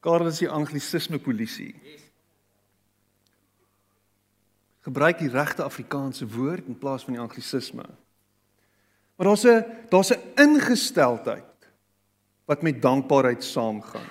[0.00, 1.74] Karel is die anglisisme polisie.
[4.82, 7.84] Gebruik die regte Afrikaanse woord in plaas van die anglisisme.
[9.16, 11.51] Maar daar's 'n daar's 'n ingesteldheid
[12.44, 14.10] wat met dankbaarheid saamgaan.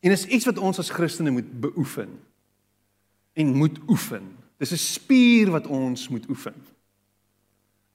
[0.00, 2.20] En is iets wat ons as Christene moet beoefen
[3.32, 4.36] en moet oefen.
[4.56, 6.54] Dis 'n spier wat ons moet oefen.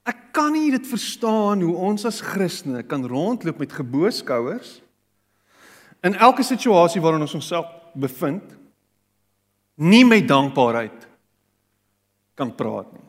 [0.04, 4.82] Ek kan nie dit verstaan hoe ons as Christene kan rondloop met geboeskouers
[6.02, 8.58] in elke situasie waarin ons onsself bevind
[9.76, 11.08] nie met dankbaarheid
[12.34, 13.09] kan praat nie.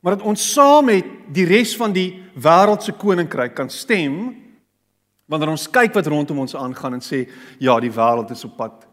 [0.00, 4.34] Maar dat ons saam met die res van die wêreld se koninkryk kan stem
[5.26, 7.24] wanneer ons kyk wat rondom ons aangaan en sê
[7.58, 8.86] ja, die wêreld is op pad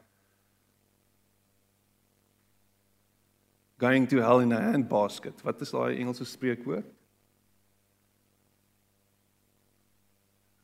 [3.83, 5.41] going to hell in a handbasket.
[5.43, 6.85] Wat is daai Engelse spreekwoord?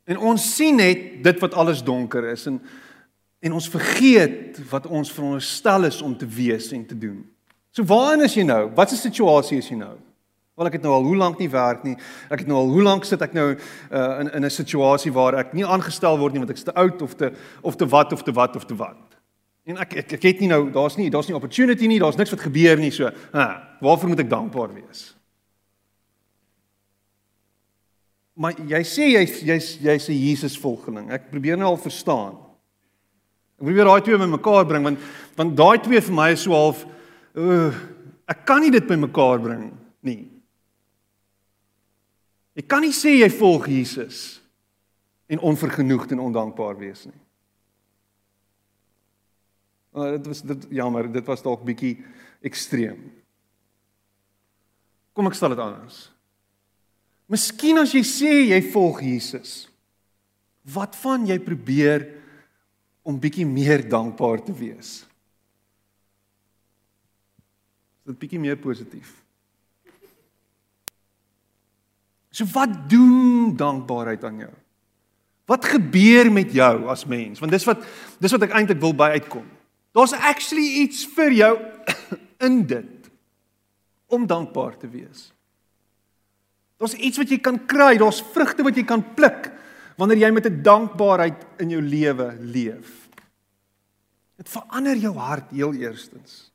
[0.10, 2.62] En ons sien net dit wat alles donker is en
[3.40, 7.22] en ons vergeet wat ons veronderstel is om te wees en te doen.
[7.72, 8.66] So waarin is jy nou?
[8.76, 9.96] Wat 'n situasie is jy nou?
[10.60, 11.96] Wel ek het nou al hoe lank nie werk nie.
[12.28, 15.38] Ek het nou al hoe lank sit ek nou uh, in in 'n situasie waar
[15.40, 17.32] ek nie aangestel word nie want ek's te oud of te
[17.64, 19.16] of te wat of te wat of te wat.
[19.64, 22.36] En ek ek, ek het nie nou daar's nie daar's nie opportunity nie, daar's niks
[22.36, 23.10] wat gebeur nie so.
[23.32, 25.16] Ha, waarvoor moet ek dankbaar wees?
[28.40, 31.12] maar jy sê jy's jy's jy's 'n Jesus volgeling.
[31.12, 32.40] Ek probeer nou al verstaan.
[33.60, 35.00] Ek probeer daai twee bymekaar bring want
[35.36, 36.86] want daai twee vir my is so half
[37.36, 37.72] uh,
[38.28, 40.39] ek kan nie dit bymekaar bring nie.
[42.60, 44.42] Jy kan nie sê jy volg Jesus
[45.32, 47.22] en onvergenoegd en ondankbaar wees nie.
[49.96, 51.96] Uh, dit was dit jammer, dit was dalk bietjie
[52.46, 53.00] ekstreem.
[55.16, 56.10] Kom ek stel dit anders.
[57.32, 59.70] Miskien as jy sê jy volg Jesus,
[60.68, 62.10] wat van jy probeer
[63.08, 65.00] om bietjie meer dankbaar te wees?
[68.04, 69.19] Is dit bietjie meer positief?
[72.40, 74.52] So wat doen dankbaarheid aan jou?
[75.50, 77.42] Wat gebeur met jou as mens?
[77.42, 77.82] Want dis wat
[78.22, 79.44] dis wat ek eintlik wil by uitkom.
[79.98, 81.52] Daar's actually iets vir jou
[82.48, 83.10] in dit
[84.08, 85.34] om dankbaar te wees.
[86.80, 89.52] Daar's iets wat jy kan kry, daar's vrugte wat jy kan pluk
[90.00, 93.10] wanneer jy met 'n dankbaarheid in jou lewe leef.
[94.40, 96.54] Dit verander jou hart heel eerstens.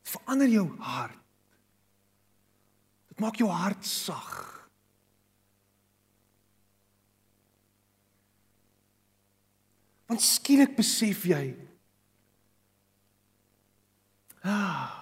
[0.00, 1.20] Dit verander jou hart.
[3.12, 4.53] Dit maak jou hart sag.
[10.06, 11.54] Want skielik besef jy
[14.44, 15.00] ah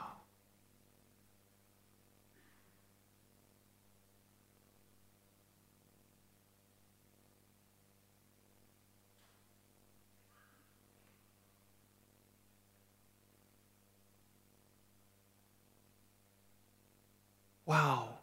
[17.65, 18.19] Wow.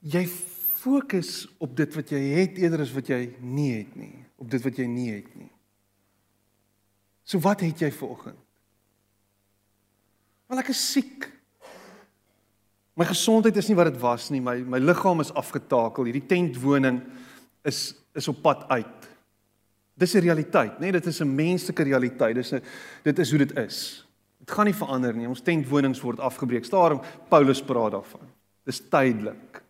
[0.00, 0.22] Jy
[0.80, 4.62] fokus op dit wat jy het eerder as wat jy nie het nie, op dit
[4.64, 5.50] wat jy nie het nie.
[7.24, 8.38] So wat het jy vanoggend?
[10.50, 11.28] Want ek is siek.
[12.98, 14.40] My gesondheid is nie wat dit was nie.
[14.42, 16.08] My my liggaam is afgetakel.
[16.10, 16.98] Hierdie tentwoning
[17.68, 19.08] is is op pad uit.
[19.94, 20.90] Dis 'n realiteit, né?
[20.90, 20.92] Nee?
[20.92, 22.34] Dit is 'n menslike realiteit.
[22.34, 22.62] Dis 'n
[23.04, 24.06] dit is hoe dit is.
[24.38, 25.28] Dit gaan nie verander nie.
[25.28, 26.68] Ons tentwonings word afgebreek.
[26.70, 28.26] Daarom Paulus praat daarvan.
[28.64, 29.62] Dis tydelik.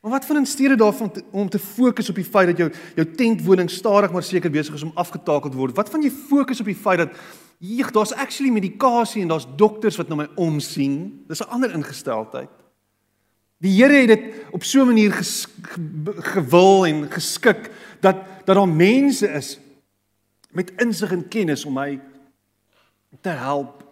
[0.00, 2.70] Maar wat van in steede daarvan te, om te fokus op die feit dat jou
[2.94, 5.76] jou tentwoning stadig maar seker besig is om afgetakel te word?
[5.76, 7.12] Wat van jy fokus op die feit dat
[7.58, 11.24] hier daar's actually medikasie en daar's dokters wat na my omsien?
[11.28, 12.48] Dis 'n ander ingesteldheid.
[13.60, 15.46] Die Here het dit op so 'n manier ges,
[16.32, 19.58] gewil en geskik dat dat daar mense is
[20.50, 22.00] met insig en kennis om my
[23.20, 23.84] te help.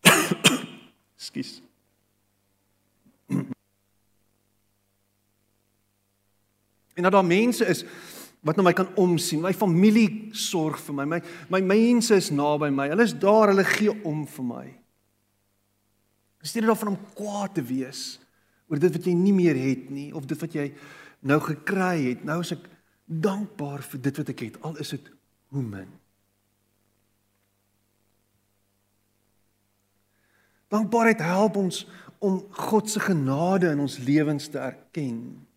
[1.16, 1.67] Skus.
[6.98, 7.84] En dat daar mense is
[8.42, 9.42] wat na my kan omsien.
[9.42, 11.04] My familie sorg vir my.
[11.06, 12.88] My my mense is naby my.
[12.90, 14.64] Hulle is daar, hulle gee om vir my.
[16.42, 18.18] Insteede daarvan om kwaad te wees
[18.68, 20.66] oor dit wat jy nie meer het nie of dit wat jy
[21.26, 22.26] nou gekry het.
[22.26, 22.66] Nou is ek
[23.06, 25.06] dankbaar vir dit wat ek het, al is dit
[25.54, 25.88] hoe min.
[30.68, 31.86] Dankbaarheid help ons
[32.20, 35.47] om God se genade in ons lewens te erken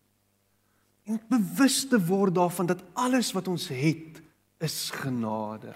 [1.08, 4.20] en bewus te word daarvan dat alles wat ons het
[4.62, 5.74] is genade.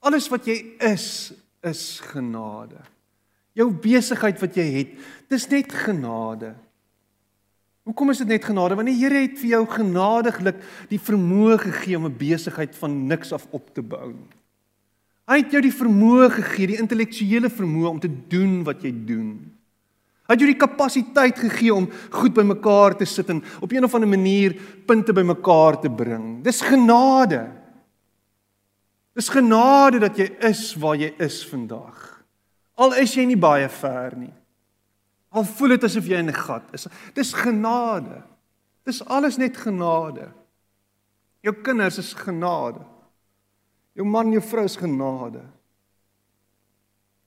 [0.00, 2.80] Alles wat jy is is genade.
[3.52, 4.92] Jou besigheid wat jy het,
[5.28, 6.54] dis net genade.
[7.84, 8.76] Hoekom is dit net genade?
[8.78, 13.32] Want die Here het vir jou genadiglik die vermoë gegee om 'n besigheid van niks
[13.32, 14.14] af op te bou.
[15.28, 19.59] Hy het jou die vermoë gegee, die intellektuele vermoë om te doen wat jy doen.
[20.30, 23.94] Hy het jou die kapasiteit gegee om goed bymekaar te sit en op een of
[23.98, 24.52] ander manier
[24.86, 26.36] punte bymekaar te bring.
[26.46, 27.48] Dis genade.
[29.18, 31.98] Dis genade dat jy is waar jy is vandag.
[32.78, 34.30] Al is jy nie baie ver nie.
[35.34, 36.86] Al voel dit asof jy in 'n gat is.
[37.14, 38.22] Dis genade.
[38.86, 40.30] Dis alles net genade.
[41.42, 42.86] Jou kinders is genade.
[43.94, 45.42] Jou man, jou vrou is genade.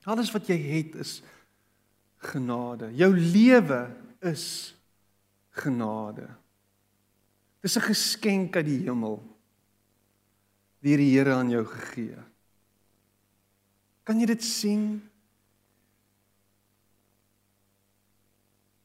[0.04, 1.22] Alles wat jy het is
[2.24, 2.90] genade.
[2.96, 3.88] Jou lewe
[4.24, 4.74] is
[5.50, 6.28] genade.
[7.60, 9.22] Dis 'n geskenk uit die hemel
[10.84, 12.18] deur die Here aan jou gegee.
[14.04, 15.00] Kan jy dit sien?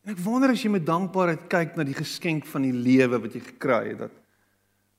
[0.03, 3.35] En ek wonder as jy met dankbaarheid kyk na die geskenk van die lewe wat
[3.35, 4.15] jy gekry het, dat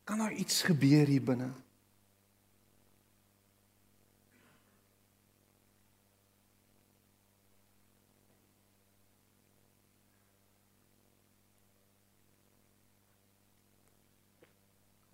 [0.04, 1.48] kan daar iets gebeur hier binne?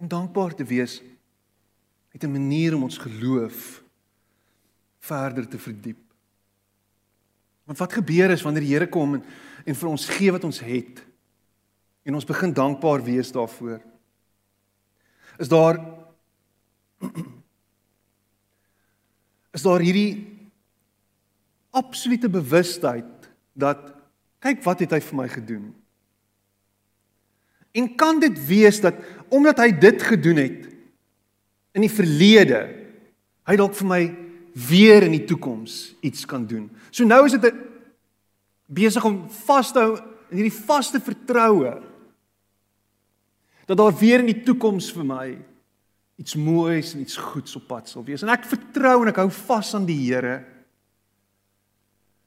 [0.06, 1.02] Om dankbaar te wees
[2.14, 3.82] het 'n manier om ons geloof
[4.98, 5.98] verder te verdiep.
[7.64, 9.24] Want wat gebeur is wanneer die Here kom en,
[9.64, 11.06] en vir ons gee wat ons het
[12.02, 13.82] en ons begin dankbaar wees daarvoor.
[15.38, 15.74] Is daar
[19.56, 20.38] is daar hierdie
[21.70, 23.94] absolute bewustheid dat
[24.38, 25.74] kyk wat het hy vir my gedoen?
[27.76, 30.68] En kan dit wees dat omdat hy dit gedoen het
[31.76, 32.60] in die verlede,
[33.46, 34.02] hy dalk vir my
[34.56, 36.70] weer in die toekoms iets kan doen.
[36.90, 37.58] So nou is dit
[38.66, 39.98] besig om vas te hou
[40.30, 41.76] in hierdie vaste vertroue
[43.66, 45.26] dat daar weer in die toekoms vir my
[46.16, 48.22] iets moois en iets goeds op pad sal wees.
[48.24, 50.40] En ek vertrou en ek hou vas aan die Here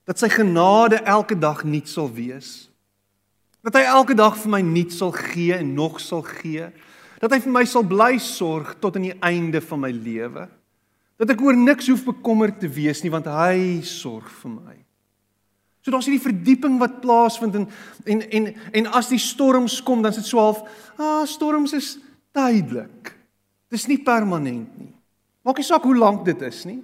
[0.09, 2.68] dat sy genade elke dag nuut sal wees.
[3.65, 6.69] Dat hy elke dag vir my nuut sal gee en nog sal gee.
[7.19, 10.45] Dat hy vir my sal bly sorg tot aan die einde van my lewe.
[11.19, 14.77] Dat ek oor niks hoef bekommerd te wees nie want hy sorg vir my.
[15.83, 17.67] So daar's hierdie verdieping wat plaasvind en
[18.05, 18.47] en en
[18.81, 20.63] en as die storms kom dan is dit so half,
[20.99, 21.97] ah storms is
[22.35, 23.13] tydelik.
[23.71, 24.93] Dis nie permanent nie.
[25.43, 26.79] Maak nie saak hoe lank dit is nie.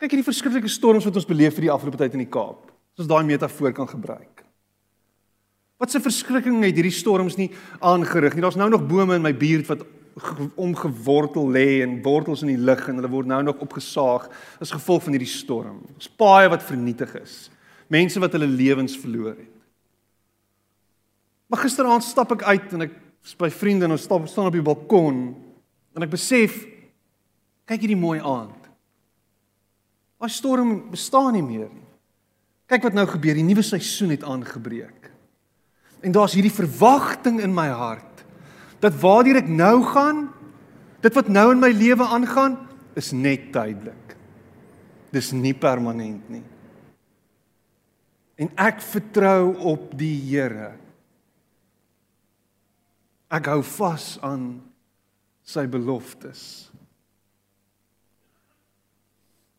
[0.00, 2.70] Kyk hierdie verskriklike storms wat ons beleef vir die afgelope tyd in die Kaap.
[2.94, 4.39] As ons daai metafoor kan gebruik.
[5.80, 7.50] Wat 'n verskrikking het hierdie storms nie
[7.80, 8.42] aangerig nie.
[8.42, 9.86] Daar's nou nog bome in my buurt wat
[10.54, 14.28] omgewortel lê en wortels in die lug en hulle word nou nog opgesaag
[14.60, 15.80] as gevolg van hierdie storm.
[15.94, 17.50] Ons paaie wat vernietig is.
[17.88, 19.56] Mense wat hulle lewens verloor het.
[21.46, 22.92] Maar gisteraand stap ek uit en ek
[23.24, 25.34] is by vriende en ons stap staan op die balkon
[25.96, 26.62] En ek besef
[27.68, 28.68] kyk hierdie mooi aand.
[30.20, 31.86] Daai storm bestaan nie meer nie.
[32.70, 34.99] Kyk wat nou gebeur, die nuwe seisoen het aangebreek.
[36.00, 38.06] En daar's hierdie verwagting in my hart
[38.80, 40.22] dat waardeur ek nou gaan,
[41.04, 42.54] dit wat nou in my lewe aangaan,
[42.96, 44.14] is net tydelik.
[45.12, 46.44] Dis nie permanent nie.
[48.40, 50.72] En ek vertrou op die Here.
[53.28, 54.46] Ek hou vas aan
[55.44, 56.70] sy beloftes.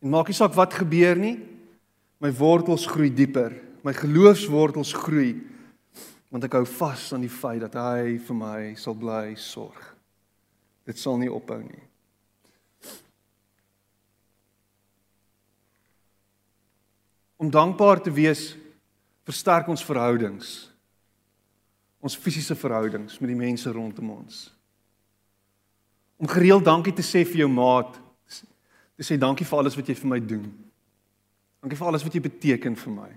[0.01, 1.37] En maak nie saak wat gebeur nie,
[2.21, 3.53] my wortels groei dieper.
[3.85, 5.35] My geloofswortels groei
[6.31, 9.79] want ek hou vas aan die feit dat hy vir my sal bly sorg.
[10.87, 11.83] Dit sal nie ophou nie.
[17.41, 18.51] Om dankbaar te wees
[19.27, 20.69] versterk ons verhoudings.
[22.01, 24.45] Ons fisiese verhoudings met die mense rondom ons.
[26.21, 27.97] Om gereeld dankie te sê vir jou maat,
[28.95, 30.47] te sê dankie vir alles wat jy vir my doen.
[31.61, 33.09] Dankie vir alles wat jy beteken vir my.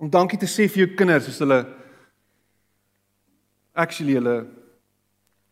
[0.00, 1.60] Om dankie te sê vir jou kinders as hulle
[3.76, 4.36] actually hulle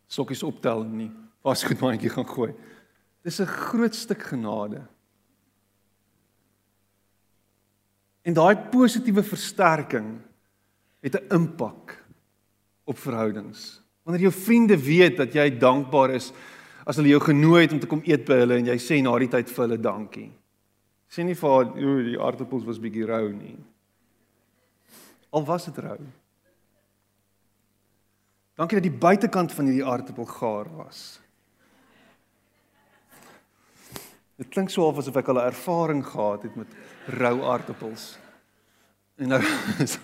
[0.09, 1.11] sokkies optel en nie
[1.45, 2.53] wasgoedmandjie gaan gooi.
[3.23, 4.81] Dis 'n groot stuk genade.
[8.25, 10.19] En daai positiewe versterking
[11.01, 12.03] het 'n impak
[12.85, 13.81] op verhoudings.
[14.03, 16.33] Wanneer jou vriende weet dat jy dankbaar is
[16.85, 19.17] as hulle jou genooi het om te kom eet by hulle en jy sê na
[19.19, 20.31] die tyd vir hulle dankie.
[21.09, 23.57] Sê nie vir o, die aardappels was bietjie rou nie.
[25.29, 25.99] Al was dit rou.
[28.59, 31.19] Dankie dat die buitekant van hierdie aardappel gaar was.
[34.39, 36.67] Dit klink so of asof ek al 'n ervaring gehad het met
[37.19, 38.17] rou aardappels.
[39.17, 39.41] En nou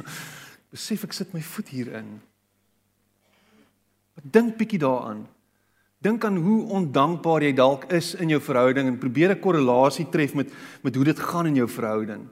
[0.73, 2.21] besef ek sit my voet hierin.
[4.15, 5.27] Wat dink bietjie daaraan.
[5.99, 10.33] Dink aan hoe ondankbaar jy dalk is in jou verhouding en probeer 'n korrelasie tref
[10.33, 10.51] met
[10.83, 12.27] met hoe dit gaan in jou verhouding.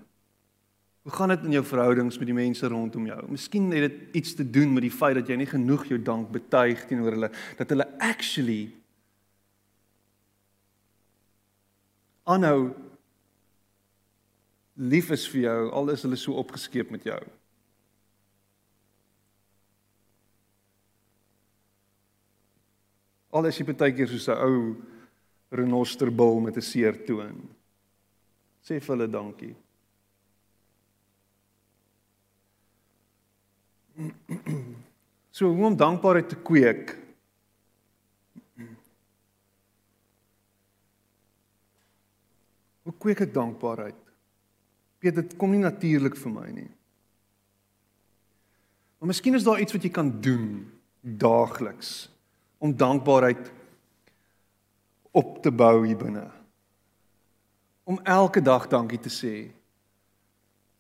[1.04, 3.20] Hoe gaan dit in jou verhoudings met die mense rondom jou?
[3.28, 6.32] Miskien het dit iets te doen met die feit dat jy nie genoeg jou dank
[6.32, 7.30] betuig teenoor hulle
[7.60, 8.72] dat hulle actually
[12.24, 12.72] aanhou
[14.80, 17.20] lief is vir jou al is hulle so opgeskeep met jou.
[23.34, 24.76] Al is jy baie keer soos 'n ou
[25.52, 27.50] renosterbil met 'n seer toon.
[28.64, 29.56] Sê vir hulle dankie.
[35.34, 36.94] So hoe om dankbaarheid te kweek.
[42.84, 43.98] Hoe kweek ek dankbaarheid?
[45.04, 46.70] Weet dit kom nie natuurlik vir my nie.
[49.00, 50.64] Maar miskien is daar iets wat jy kan doen
[51.02, 52.08] daagliks
[52.64, 53.52] om dankbaarheid
[55.12, 56.30] op te bou hier binne.
[57.84, 59.34] Om elke dag dankie te sê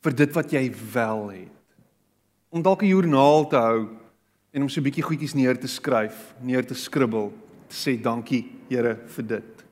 [0.03, 1.62] vir dit wat jy wel het.
[2.54, 3.88] Om dalk 'n joernaal te hou
[4.51, 7.34] en om so 'n bietjie goedjies neer te skryf, neer te skribbel,
[7.68, 9.66] te sê dankie Here vir dit.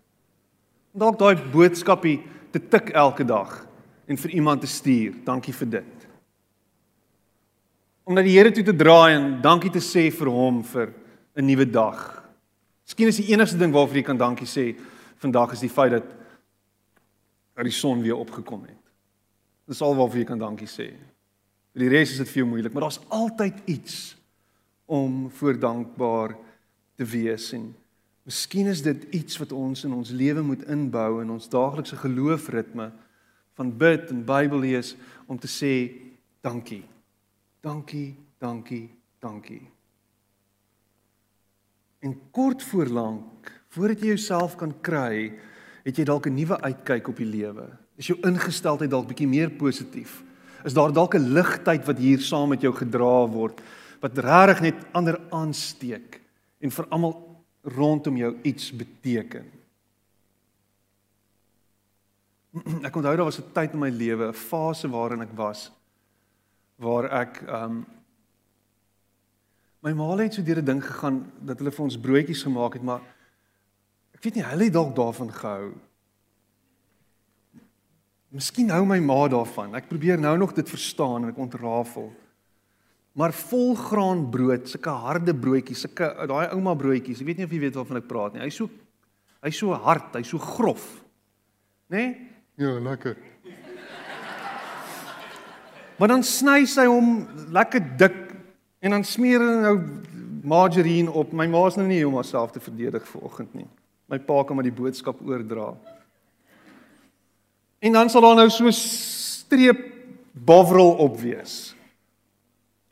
[0.93, 2.21] Om dalk daai boodskapie
[2.51, 3.67] te tik elke dag
[4.07, 5.13] en vir iemand te stuur.
[5.23, 6.07] Dankie vir dit.
[8.03, 10.93] Om na die Here toe te draai en dankie te sê vir hom vir
[11.35, 12.23] 'n nuwe dag.
[12.85, 14.75] Miskien is die enigste ding waarvoor jy kan dankie sê
[15.17, 16.03] vandag is die feit dat
[17.55, 18.77] dat die son weer opgekom het.
[19.67, 20.93] Dis al waarvoor jy kan dankie sê.
[21.71, 24.15] Vir die res is dit vir jou moeilik, maar daar's altyd iets
[24.91, 26.35] om voor dankbaar
[26.99, 27.69] te wees en
[28.27, 32.91] miskien is dit iets wat ons in ons lewe moet inbou in ons daaglikse geloofritme
[33.59, 34.95] van bid en Bybel lees
[35.31, 35.73] om te sê
[36.43, 36.83] dankie.
[37.63, 38.89] Dankie, dankie,
[39.21, 39.61] dankie.
[42.01, 45.37] En kort voor lank, voordat jy jouself kan kry,
[45.85, 47.69] het jy dalk 'n nuwe uitkyk op die lewe.
[47.95, 50.23] Is jou ingesteldheid dalk bietjie meer positief?
[50.63, 53.61] Is daar dalk 'n ligtheid wat hier saam met jou gedra word
[54.01, 56.21] wat regtig net ander aansteek
[56.59, 59.45] en vir almal rondom jou iets beteken?
[62.87, 65.71] ek onthou daar was 'n tyd in my lewe, 'n fase waarin ek was
[66.81, 67.85] waar ek um,
[69.81, 72.83] my ma het so deur 'n ding gegaan dat hulle vir ons broodjies gemaak het,
[72.83, 73.01] maar
[74.13, 75.73] ek weet nie hulle het dalk daarvan gehou.
[78.31, 79.73] Miskien hou my ma daarvan.
[79.75, 82.07] Ek probeer nou nog dit verstaan en ek ontrafel.
[83.19, 87.59] Maar volgraan brood, sulke harde broodjies, sulke daai ouma broodjies, ek weet nie of jy
[87.65, 88.45] weet waarvan ek praat nie.
[88.45, 88.69] Hy's so
[89.43, 90.85] hy's so hard, hy's so grof.
[91.91, 91.97] Né?
[91.97, 92.29] Nee?
[92.61, 93.17] Ja, lekker.
[95.99, 98.15] Maar dan sny sy hom lekker dik
[98.81, 99.75] en dan smeer hy nou
[100.47, 101.33] margarine op.
[101.35, 103.67] My ma's nou nie om haarself te verdedig vanoggend nie.
[104.09, 105.73] My pa kan maar die boodskap oordra.
[107.81, 109.79] En dan sal daar nou so streep
[110.31, 111.73] bovrol op wees.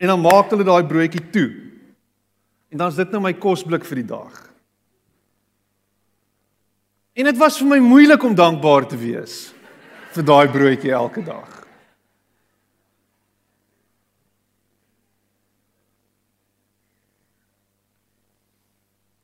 [0.01, 1.49] En dan maak hulle daai broodjie toe.
[2.69, 4.41] En dan is dit nou my kosblik vir die dag.
[7.13, 9.49] En dit was vir my moeilik om dankbaar te wees
[10.15, 11.55] vir daai broodjie elke dag.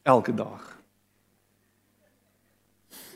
[0.06, 0.75] Elke dag.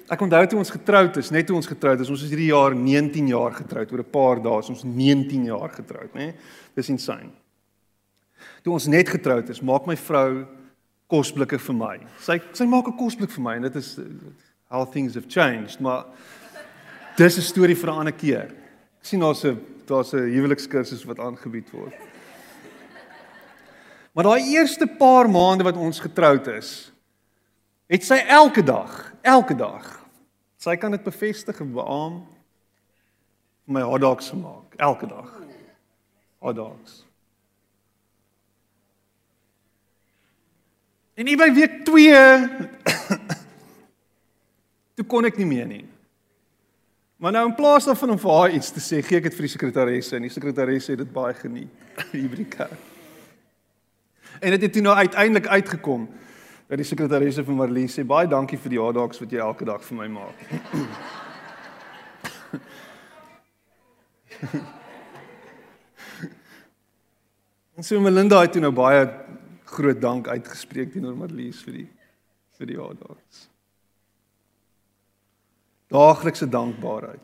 [0.10, 2.74] Ek onthou toe ons getroud is, net toe ons getroud is, ons is hierdie jaar
[2.74, 6.34] 19 jaar getroud, oor 'n paar dae is ons 19 jaar getroud, né?
[6.76, 7.30] Dis insane.
[8.64, 10.48] Toe ons net getroud is, maak my vrou
[11.10, 11.98] kosblikke vir my.
[12.20, 14.00] Sy sy maak 'n kosblik vir my en dit is
[14.70, 16.06] how things have changed, maar
[17.16, 18.50] dis 'n storie vir 'n ander keer.
[19.00, 21.94] Ek sien daar's 'n daar's 'n huwelikskursus wat aangebied word.
[24.14, 26.92] Maar daai eerste paar maande wat ons getroud is,
[27.88, 29.99] het sy elke dag, elke dag.
[30.60, 31.84] Sy kan dit bevestig en vir
[33.70, 35.30] my dogs gemaak elke dag.
[36.56, 37.06] Dogs.
[41.20, 42.16] En nie by week 2
[45.00, 45.86] Toe kon ek nie meer nie.
[47.20, 49.48] Maar nou in plaas daarvan om vir haar iets te sê, gee ek dit vir
[49.48, 51.72] die sekretaresse en die sekretaresse het dit baie geniet
[52.12, 52.88] hier by die kerk.
[54.40, 56.08] En dit het toe nou uiteindelik uitgekom
[56.70, 59.82] dat die sekretaresse vir Marlie sê baie dankie vir die hotdogs wat jy elke dag
[59.82, 60.38] vir my maak.
[67.76, 69.02] en so Melinda het toe nou baie
[69.74, 71.90] groot dank uitgespreek teenoor Marlie vir die
[72.60, 73.50] vir die hotdogs.
[75.90, 77.24] Daaglikse dankbaarheid.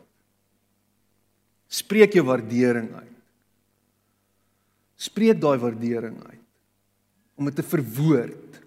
[1.70, 3.18] Spreek jou waardering uit.
[4.96, 6.42] Spreek daai waardering uit.
[7.36, 8.65] Om dit te verwoord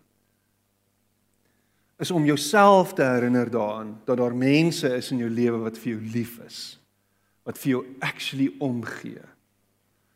[2.00, 5.92] is om jouself te herinner daaraan dat daar mense is in jou lewe wat vir
[5.98, 6.80] jou lief is.
[7.44, 9.24] Wat vir jou actually omgee.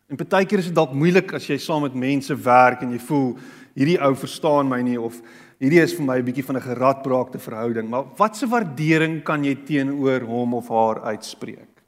[0.08, 3.02] En baie keer is dit dalk moeilik as jy saam met mense werk en jy
[3.04, 3.34] voel
[3.76, 5.18] hierdie ou verstaan my nie of
[5.60, 9.56] hierdie is vir my 'n bietjie van 'n geradbraakte verhouding, maar watse waardering kan jy
[9.56, 11.82] teenoor hom of haar uitspreek?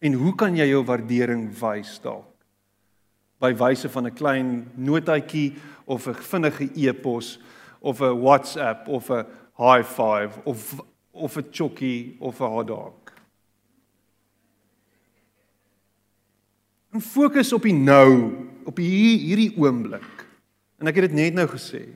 [0.00, 2.34] En hoe kan jy jou waardering wys dalk?
[3.40, 5.54] By wyse van 'n klein notaatjie
[5.86, 7.38] of 'n vinnige e-pos
[7.80, 9.26] of 'n WhatsApp of 'n
[9.56, 10.80] high five of
[11.12, 12.94] of 'n chokkie of 'n hotdog.
[16.90, 18.32] En fokus op die nou,
[18.64, 20.26] op hier, hierdie oomblik.
[20.78, 21.88] En ek het dit net nou gesê.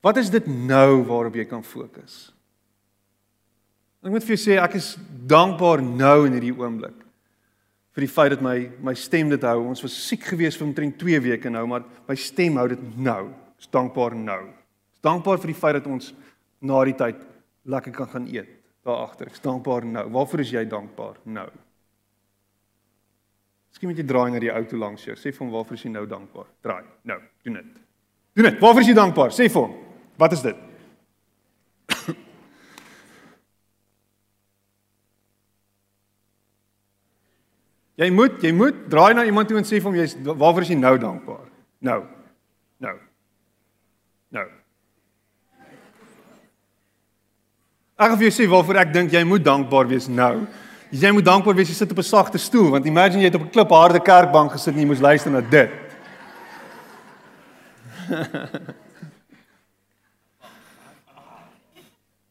[0.00, 2.34] Wat is dit nou waarop jy kan fokus?
[4.02, 7.04] Ek moet vir jou sê ek is dankbaar nou in hierdie oomblik
[7.94, 9.68] vir die feit dat my my stem dit hou.
[9.68, 13.30] Ons was siek geweest vir omtrent 2 weke nou, maar my stem hou dit nou.
[13.64, 14.42] Is dankbaar nou.
[14.92, 16.10] Is dankbaar vir die feit dat ons
[16.60, 17.16] na die tyd
[17.64, 18.50] lekker kan gaan eet
[18.84, 19.30] daar agter.
[19.32, 20.04] Is dankbaar nou.
[20.12, 21.48] Waarvoor is jy dankbaar nou?
[23.72, 25.16] Miskien moet jy draai na die ou toe langs jou.
[25.16, 26.48] Sê vir hom waarvoor is jy nou dankbaar?
[26.66, 26.84] Draai.
[27.08, 27.70] Nou, doen dit.
[28.36, 28.60] Doen dit.
[28.60, 29.30] Waarvoor is jy dankbaar?
[29.32, 29.72] Sê vir hom.
[30.20, 30.58] Wat is dit?
[38.04, 40.72] jy moet, jy moet draai na iemand toe en sê vir hom jy's waarvoor is
[40.74, 41.48] jy nou dankbaar?
[41.88, 42.02] Nou.
[44.34, 44.46] Nou.
[47.94, 50.46] Ek gaan vir jou sê waarvoor ek dink jy moet dankbaar wees nou.
[50.90, 53.46] Jy moet dankbaar wees jy sit op 'n sagte stoel want imagine jy het op
[53.46, 55.70] 'n klipharde kerkbank gesit en jy moes luister na dit.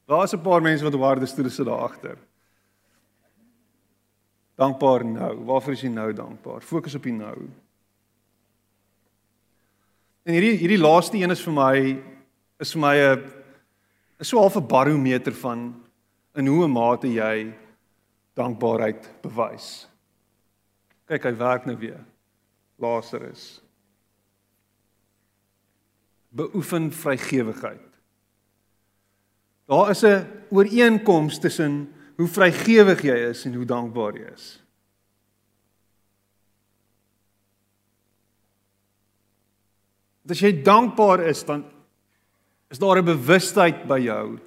[0.08, 2.18] Daar's 'n paar mense wat waarde stoere sit daar agter.
[4.56, 5.46] Dankbaar nou.
[5.46, 6.62] Waarvoor is jy nou dankbaar?
[6.62, 7.50] Fokus op die nou.
[10.24, 11.74] En hierdie hierdie laaste een is vir my
[12.64, 13.24] is vir my 'n
[14.20, 15.84] is so half 'n barometer van
[16.36, 17.54] in hoe 'n mate jy
[18.34, 19.88] dankbaarheid bewys.
[21.06, 22.00] Kyk, hy werk nou weer.
[22.80, 23.62] Lazarus.
[26.30, 28.00] Beoefen vrygewigheid.
[29.68, 34.63] Daar is 'n ooreenkoms tussen hoe vrygewig jy is en hoe dankbaar jy is.
[40.30, 41.66] As jy dankbaar is, dan
[42.72, 44.40] is daar 'n bewustheid by jou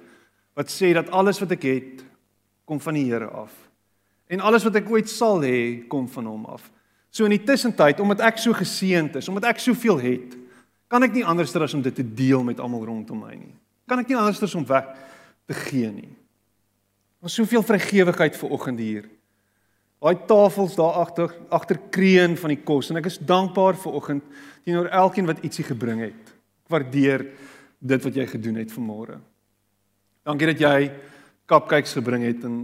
[0.55, 2.03] wat sê dat alles wat ek het
[2.65, 3.53] kom van die Here af.
[4.27, 6.71] En alles wat ek ooit sal hê, kom van hom af.
[7.09, 10.35] So in die tussentyd, omdat ek so geseënd is, omdat ek soveel het,
[10.87, 13.53] kan ek nie anderster as om dit te deel met almal rondom my nie.
[13.87, 14.89] Kan ek nie anderster as om weg
[15.47, 16.09] te gee nie.
[17.23, 19.07] Ons soveel vrygewigheid vir oggend hier.
[20.03, 24.23] Daai tafels daar agter agter kreun van die kos en ek is dankbaar vir oggend
[24.67, 26.33] teenoor elkeen wat ietsie gebring het.
[26.67, 27.23] Ek waardeer
[27.79, 29.21] dit wat jy gedoen het vanmôre.
[30.27, 30.89] Dankie dat jy
[31.47, 32.57] cupcakes gebring het en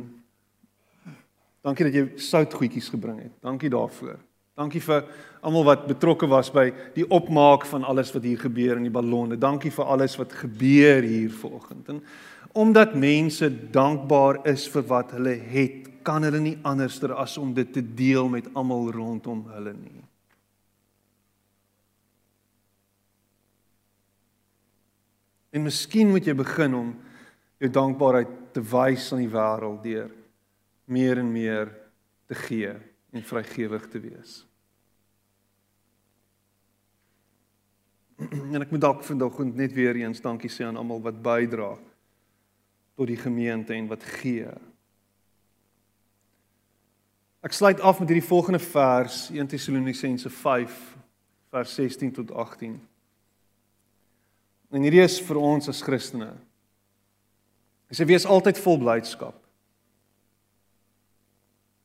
[1.64, 3.34] dankie dat jy soutgoedjies gebring het.
[3.39, 4.20] Dankie daarvoor.
[4.60, 5.08] Dankie vir
[5.41, 9.39] almal wat betrokke was by die opmaak van alles wat hier gebeur in die ballonne.
[9.39, 11.88] Dankie vir alles wat gebeur hier vanoggend.
[11.89, 12.04] En
[12.54, 17.72] omdat mense dankbaar is vir wat hulle het, kan hulle nie anderster as om dit
[17.74, 20.03] te deel met almal rondom hulle nie.
[25.54, 26.89] En miskien moet jy begin om
[27.62, 30.10] jou dankbaarheid te wys aan die wêreld deur
[30.89, 31.70] meer en meer
[32.28, 32.74] te gee
[33.14, 34.41] en vrygewig te wees.
[38.54, 41.74] En ek moet dalk vandag net weer eens dankie sê aan almal wat bydra
[42.97, 44.49] tot die gemeente en wat gee.
[47.43, 50.82] Ek sluit af met hierdie volgende vers 1 Tessalonisense 5
[51.54, 52.78] vers 16 tot 18.
[54.74, 56.32] En hierdie is vir ons as Christene.
[57.91, 59.38] Hy sê wees altyd vol blydskap.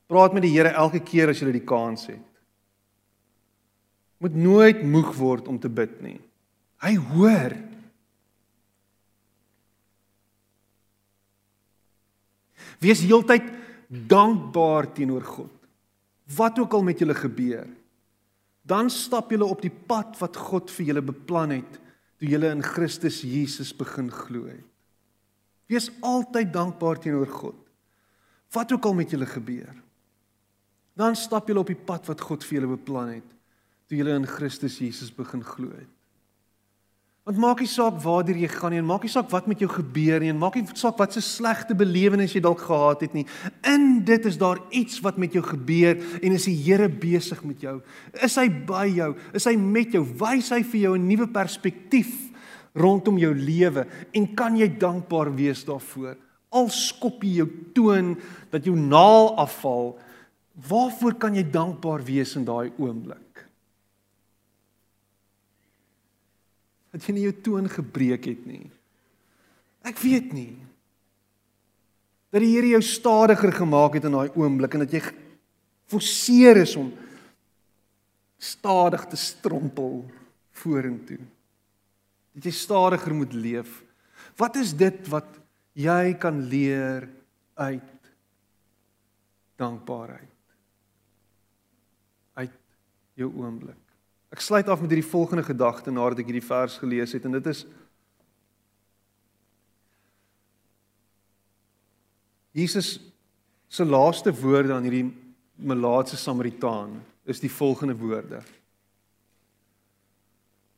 [0.09, 2.25] Praat met die Here elke keer as jy die kans het.
[4.25, 6.17] Moet nooit moeg word om te bid nie.
[6.81, 7.55] Hy hoor.
[12.81, 13.45] Wees heeltyd
[13.89, 15.53] dankbaar teenoor God.
[16.39, 17.69] Wat ook al met julle gebeur,
[18.69, 21.79] dan stap julle op die pad wat God vir julle beplan het
[22.19, 24.67] toe julle in Christus Jesus begin glo het.
[25.69, 27.59] Wees altyd dankbaar teenoor God.
[28.55, 29.75] Wat ook al met julle gebeur,
[30.99, 33.35] dan stap julle op die pad wat God vir julle beplan het
[33.89, 35.98] toe julle in Christus Jesus begin glo het.
[37.29, 39.69] Want maak nie saak waartoe jy gaan nie en maak nie saak wat met jou
[39.69, 43.27] gebeur nie en maak nie saak wat se slegte belewenis jy dalk gehad het nie.
[43.69, 47.61] In dit is daar iets wat met jou gebeur en is die Here besig met
[47.61, 47.75] jou.
[48.25, 49.11] Is hy by jou?
[49.37, 50.07] Is hy met jou?
[50.25, 52.33] Wys hy vir jou 'n nuwe perspektief
[52.73, 56.17] rondom jou lewe en kan jy dankbaar wees daarvoor?
[56.51, 58.17] Al skop jy jou toon
[58.51, 59.99] dat jou naal afval,
[60.59, 63.28] Waarvoor kan jy dankbaar wees in daai oomblik?
[66.95, 68.65] Dat jy nie jou toon gebreek het nie.
[69.87, 70.55] Ek weet nie.
[72.33, 75.03] Dat die Here jou stadiger gemaak het in daai oomblik en dat jy
[75.89, 76.91] forceer is om
[78.39, 80.03] stadig te strompel
[80.61, 81.21] vorentoe.
[82.37, 83.79] Dat jy stadiger moet leef.
[84.39, 85.39] Wat is dit wat
[85.79, 87.09] jy kan leer
[87.59, 87.95] uit
[89.59, 90.29] dankbaarheid?
[93.19, 93.88] jou oomblik.
[94.35, 97.47] Ek sluit af met hierdie volgende gedagte nadat ek hierdie vers gelees het en dit
[97.53, 97.65] is
[102.59, 102.99] Jesus
[103.69, 105.07] se laaste woorde aan hierdie
[105.55, 106.97] melaatse Samaritaan
[107.29, 108.41] is die volgende woorde.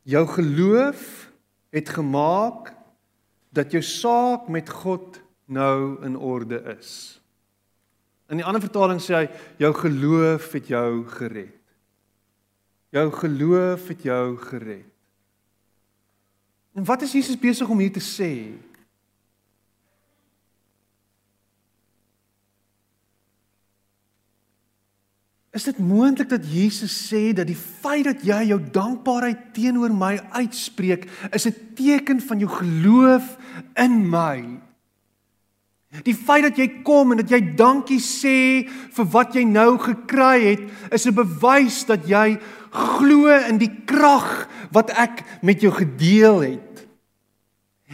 [0.03, 1.31] Jou geloof
[1.71, 2.73] het gemaak
[3.55, 5.21] dat jou saak met God
[5.51, 7.21] nou in orde is.
[8.31, 9.27] In die ander vertaling sê hy
[9.63, 11.60] jou geloof het jou gered.
[12.91, 14.87] Jou geloof het jou gered.
[16.75, 18.33] En wat is Jesus besig om hier te sê?
[25.51, 30.15] Is dit moontlik dat Jesus sê dat die feit dat jy jou dankbaarheid teenoor my
[30.39, 33.37] uitspreek, is 'n teken van jou geloof
[33.75, 34.61] in my?
[35.91, 38.63] Die feit dat jy kom en dat jy dankie sê
[38.95, 40.63] vir wat jy nou gekry het,
[40.95, 42.39] is 'n bewys dat jy
[42.71, 46.87] glo in die krag wat ek met jou gedeel het.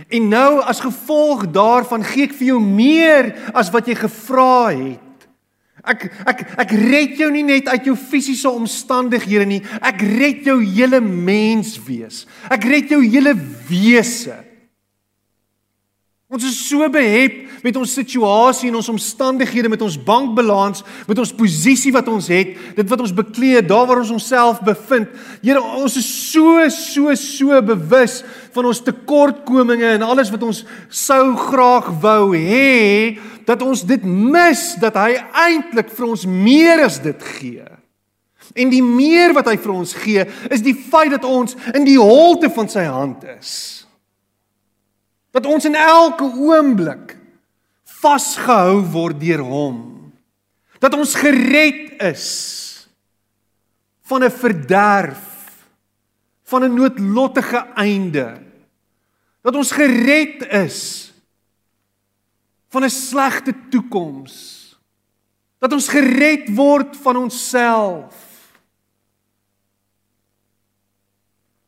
[0.08, 5.00] En nou as gevolg daarvan gee ek vir jou meer as wat jy gevra het.
[5.86, 9.62] Ek ek ek red jou nie net uit jou fisiese omstandighede nie.
[9.80, 12.26] Ek red jou hele mens wees.
[12.50, 13.32] Ek red jou hele
[13.70, 14.36] wese.
[16.26, 21.30] Ons is so behep met ons situasie en ons omstandighede, met ons bankbalans, met ons
[21.38, 25.12] posisie wat ons het, dit wat ons bekleed, daar waar ons onsself bevind.
[25.44, 28.18] Here, ons is so so so bewus
[28.56, 34.66] van ons tekortkominge en alles wat ons sou graag wou hê, dat ons dit mis
[34.82, 35.14] dat hy
[35.46, 37.70] eintlik vir ons meer as dit gee.
[38.58, 42.00] En die meer wat hy vir ons gee, is die feit dat ons in die
[42.02, 43.85] holte van sy hand is
[45.36, 47.12] dat ons in elke oomblik
[48.00, 49.78] vasgehou word deur hom.
[50.80, 52.26] Dat ons gered is
[54.08, 55.24] van 'n verderf
[56.48, 58.40] van 'n noodlottige einde.
[59.42, 61.12] Dat ons gered is
[62.68, 64.64] van 'n slegte toekoms.
[65.58, 68.14] Dat ons gered word van onsself.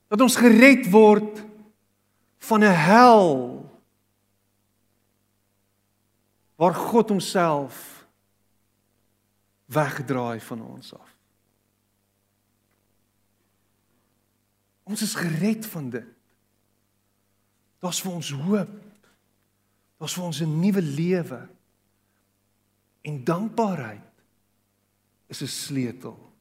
[0.09, 1.45] Dat ons gered word
[2.39, 3.57] van 'n hel
[6.59, 8.06] waar God homself
[9.70, 11.14] wegdraai van ons af.
[14.82, 16.09] Ons is gered van dit.
[17.78, 18.74] Daar's vir ons hoop.
[20.02, 21.48] Daar's vir ons 'n nuwe lewe.
[23.06, 24.14] En dankbaarheid
[25.26, 26.32] is 'n sleutel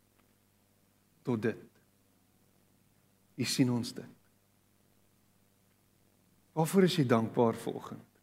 [1.22, 1.63] tot dit.
[3.36, 4.13] Jy sien ons dit.
[6.53, 8.16] Waarvoor is jy dankbaar vanoggend?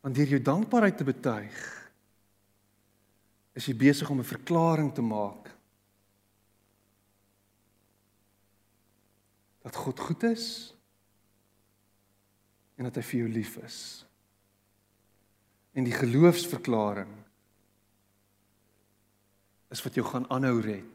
[0.00, 1.58] Want deur jou dankbaarheid te betuig,
[3.52, 5.50] is jy besig om 'n verklaring te maak
[9.62, 10.74] dat God goed is
[12.76, 14.06] en dat hy vir jou lief is.
[15.72, 17.12] En die geloofsverklaring
[19.70, 20.88] is wat jou gaan aanhou red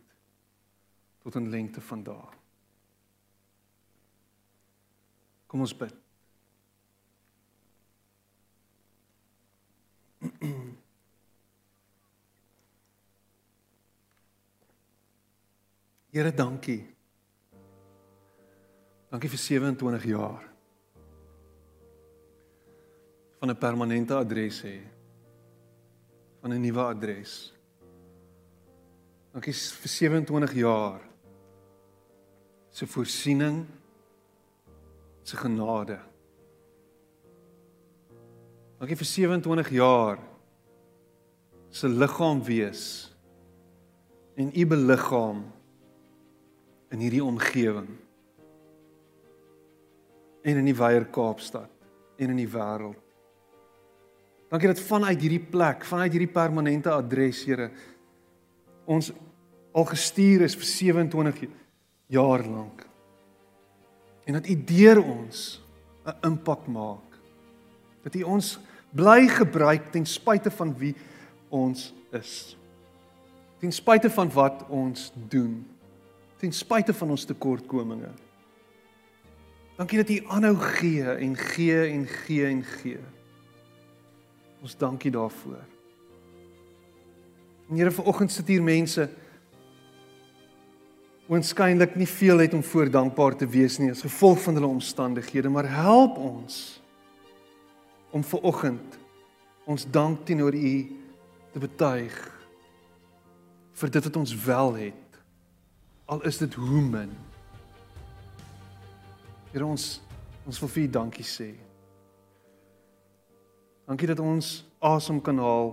[1.22, 2.34] tot 'n lengte van dae.
[5.47, 6.05] Kom ons bid.
[16.16, 16.80] Here, dankie.
[19.11, 20.45] Dankie vir 27 jaar.
[23.39, 24.80] Van 'n permanente adres hê.
[26.39, 27.53] Van 'n nuwe adres.
[29.34, 31.01] Dankie vir 27 jaar.
[32.70, 33.66] Se voorsiening,
[35.24, 35.99] se genade.
[38.80, 40.20] Dankie vir 27 jaar
[41.70, 43.11] se liggaam wees
[44.36, 45.55] en u beliggaam
[46.96, 47.89] in hierdie omgewing
[50.46, 51.72] en in die Weier Kaapstad
[52.22, 53.02] en in die wêreld.
[54.52, 57.72] Dankie dat vanuit hierdie plek, vanuit hierdie permanente adres, Here,
[58.86, 59.10] ons
[59.76, 61.41] al gestuur is vir 27
[62.14, 62.86] jaar lank.
[64.30, 65.62] En dat U deur ons
[66.06, 67.20] 'n impak maak.
[68.04, 68.60] Dat U ons
[68.93, 70.96] bly gebruik ten spyte van wie
[71.50, 72.58] ons is.
[73.60, 75.66] Ten spyte van wat ons doen.
[76.46, 78.12] Ten spyte van ons tekortkominge.
[79.80, 83.00] Dankie dat U aanhou gee en gee en gee en gee.
[84.62, 85.64] Ons dankie daarvoor.
[87.70, 89.08] En Here vanoggend sit hier mense
[91.26, 95.50] waarskynlik nie veel het om voor dankbaar te wees nie as gevolg van hulle omstandighede,
[95.50, 96.60] maar help ons
[98.14, 99.00] om vanoggend
[99.66, 100.76] ons dank teenoor U
[101.58, 102.22] te betuig
[103.82, 105.05] vir dit wat ons wel het.
[106.06, 107.10] Al is dit hoe min.
[109.51, 110.01] Here ons
[110.45, 111.47] ons wil vir U dankie sê.
[113.89, 115.72] Dankie dat ons asem kan haal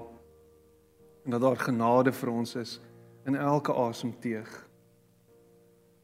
[1.27, 2.79] en dat daar genade vir ons is
[3.29, 4.49] in elke asemteug.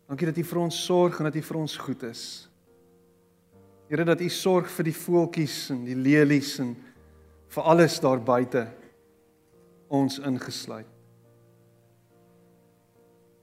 [0.08, 2.22] Dankie dat U vir ons sorg en dat U vir ons goed is.
[3.88, 6.76] Here dat U sorg vir die voeltjies en die lelies en
[7.48, 8.66] vir alles daar buite
[9.88, 10.97] ons ingesluit.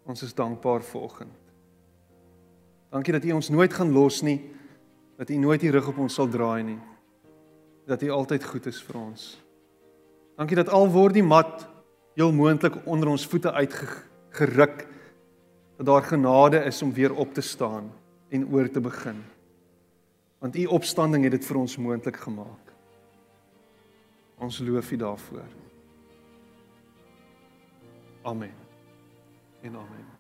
[0.06, 1.42] Ons is dankbaar vir oggend.
[2.94, 4.40] Dankie dat U ons nooit gaan los nie.
[5.18, 6.80] Dat U nooit U rug op ons sal draai nie.
[7.90, 9.30] Dat U altyd goed is vir ons.
[10.38, 11.66] Dankie dat al word die mat
[12.16, 14.86] heel moontlik onder ons voete uitgeruk
[15.76, 17.92] dat daar genade is om weer op te staan
[18.30, 19.24] en oor te begin.
[20.40, 22.76] Want U opstanding het dit vir ons moontlik gemaak.
[24.40, 25.50] Ons loof U daarvoor.
[28.24, 28.65] Amen.
[29.66, 30.15] En amen.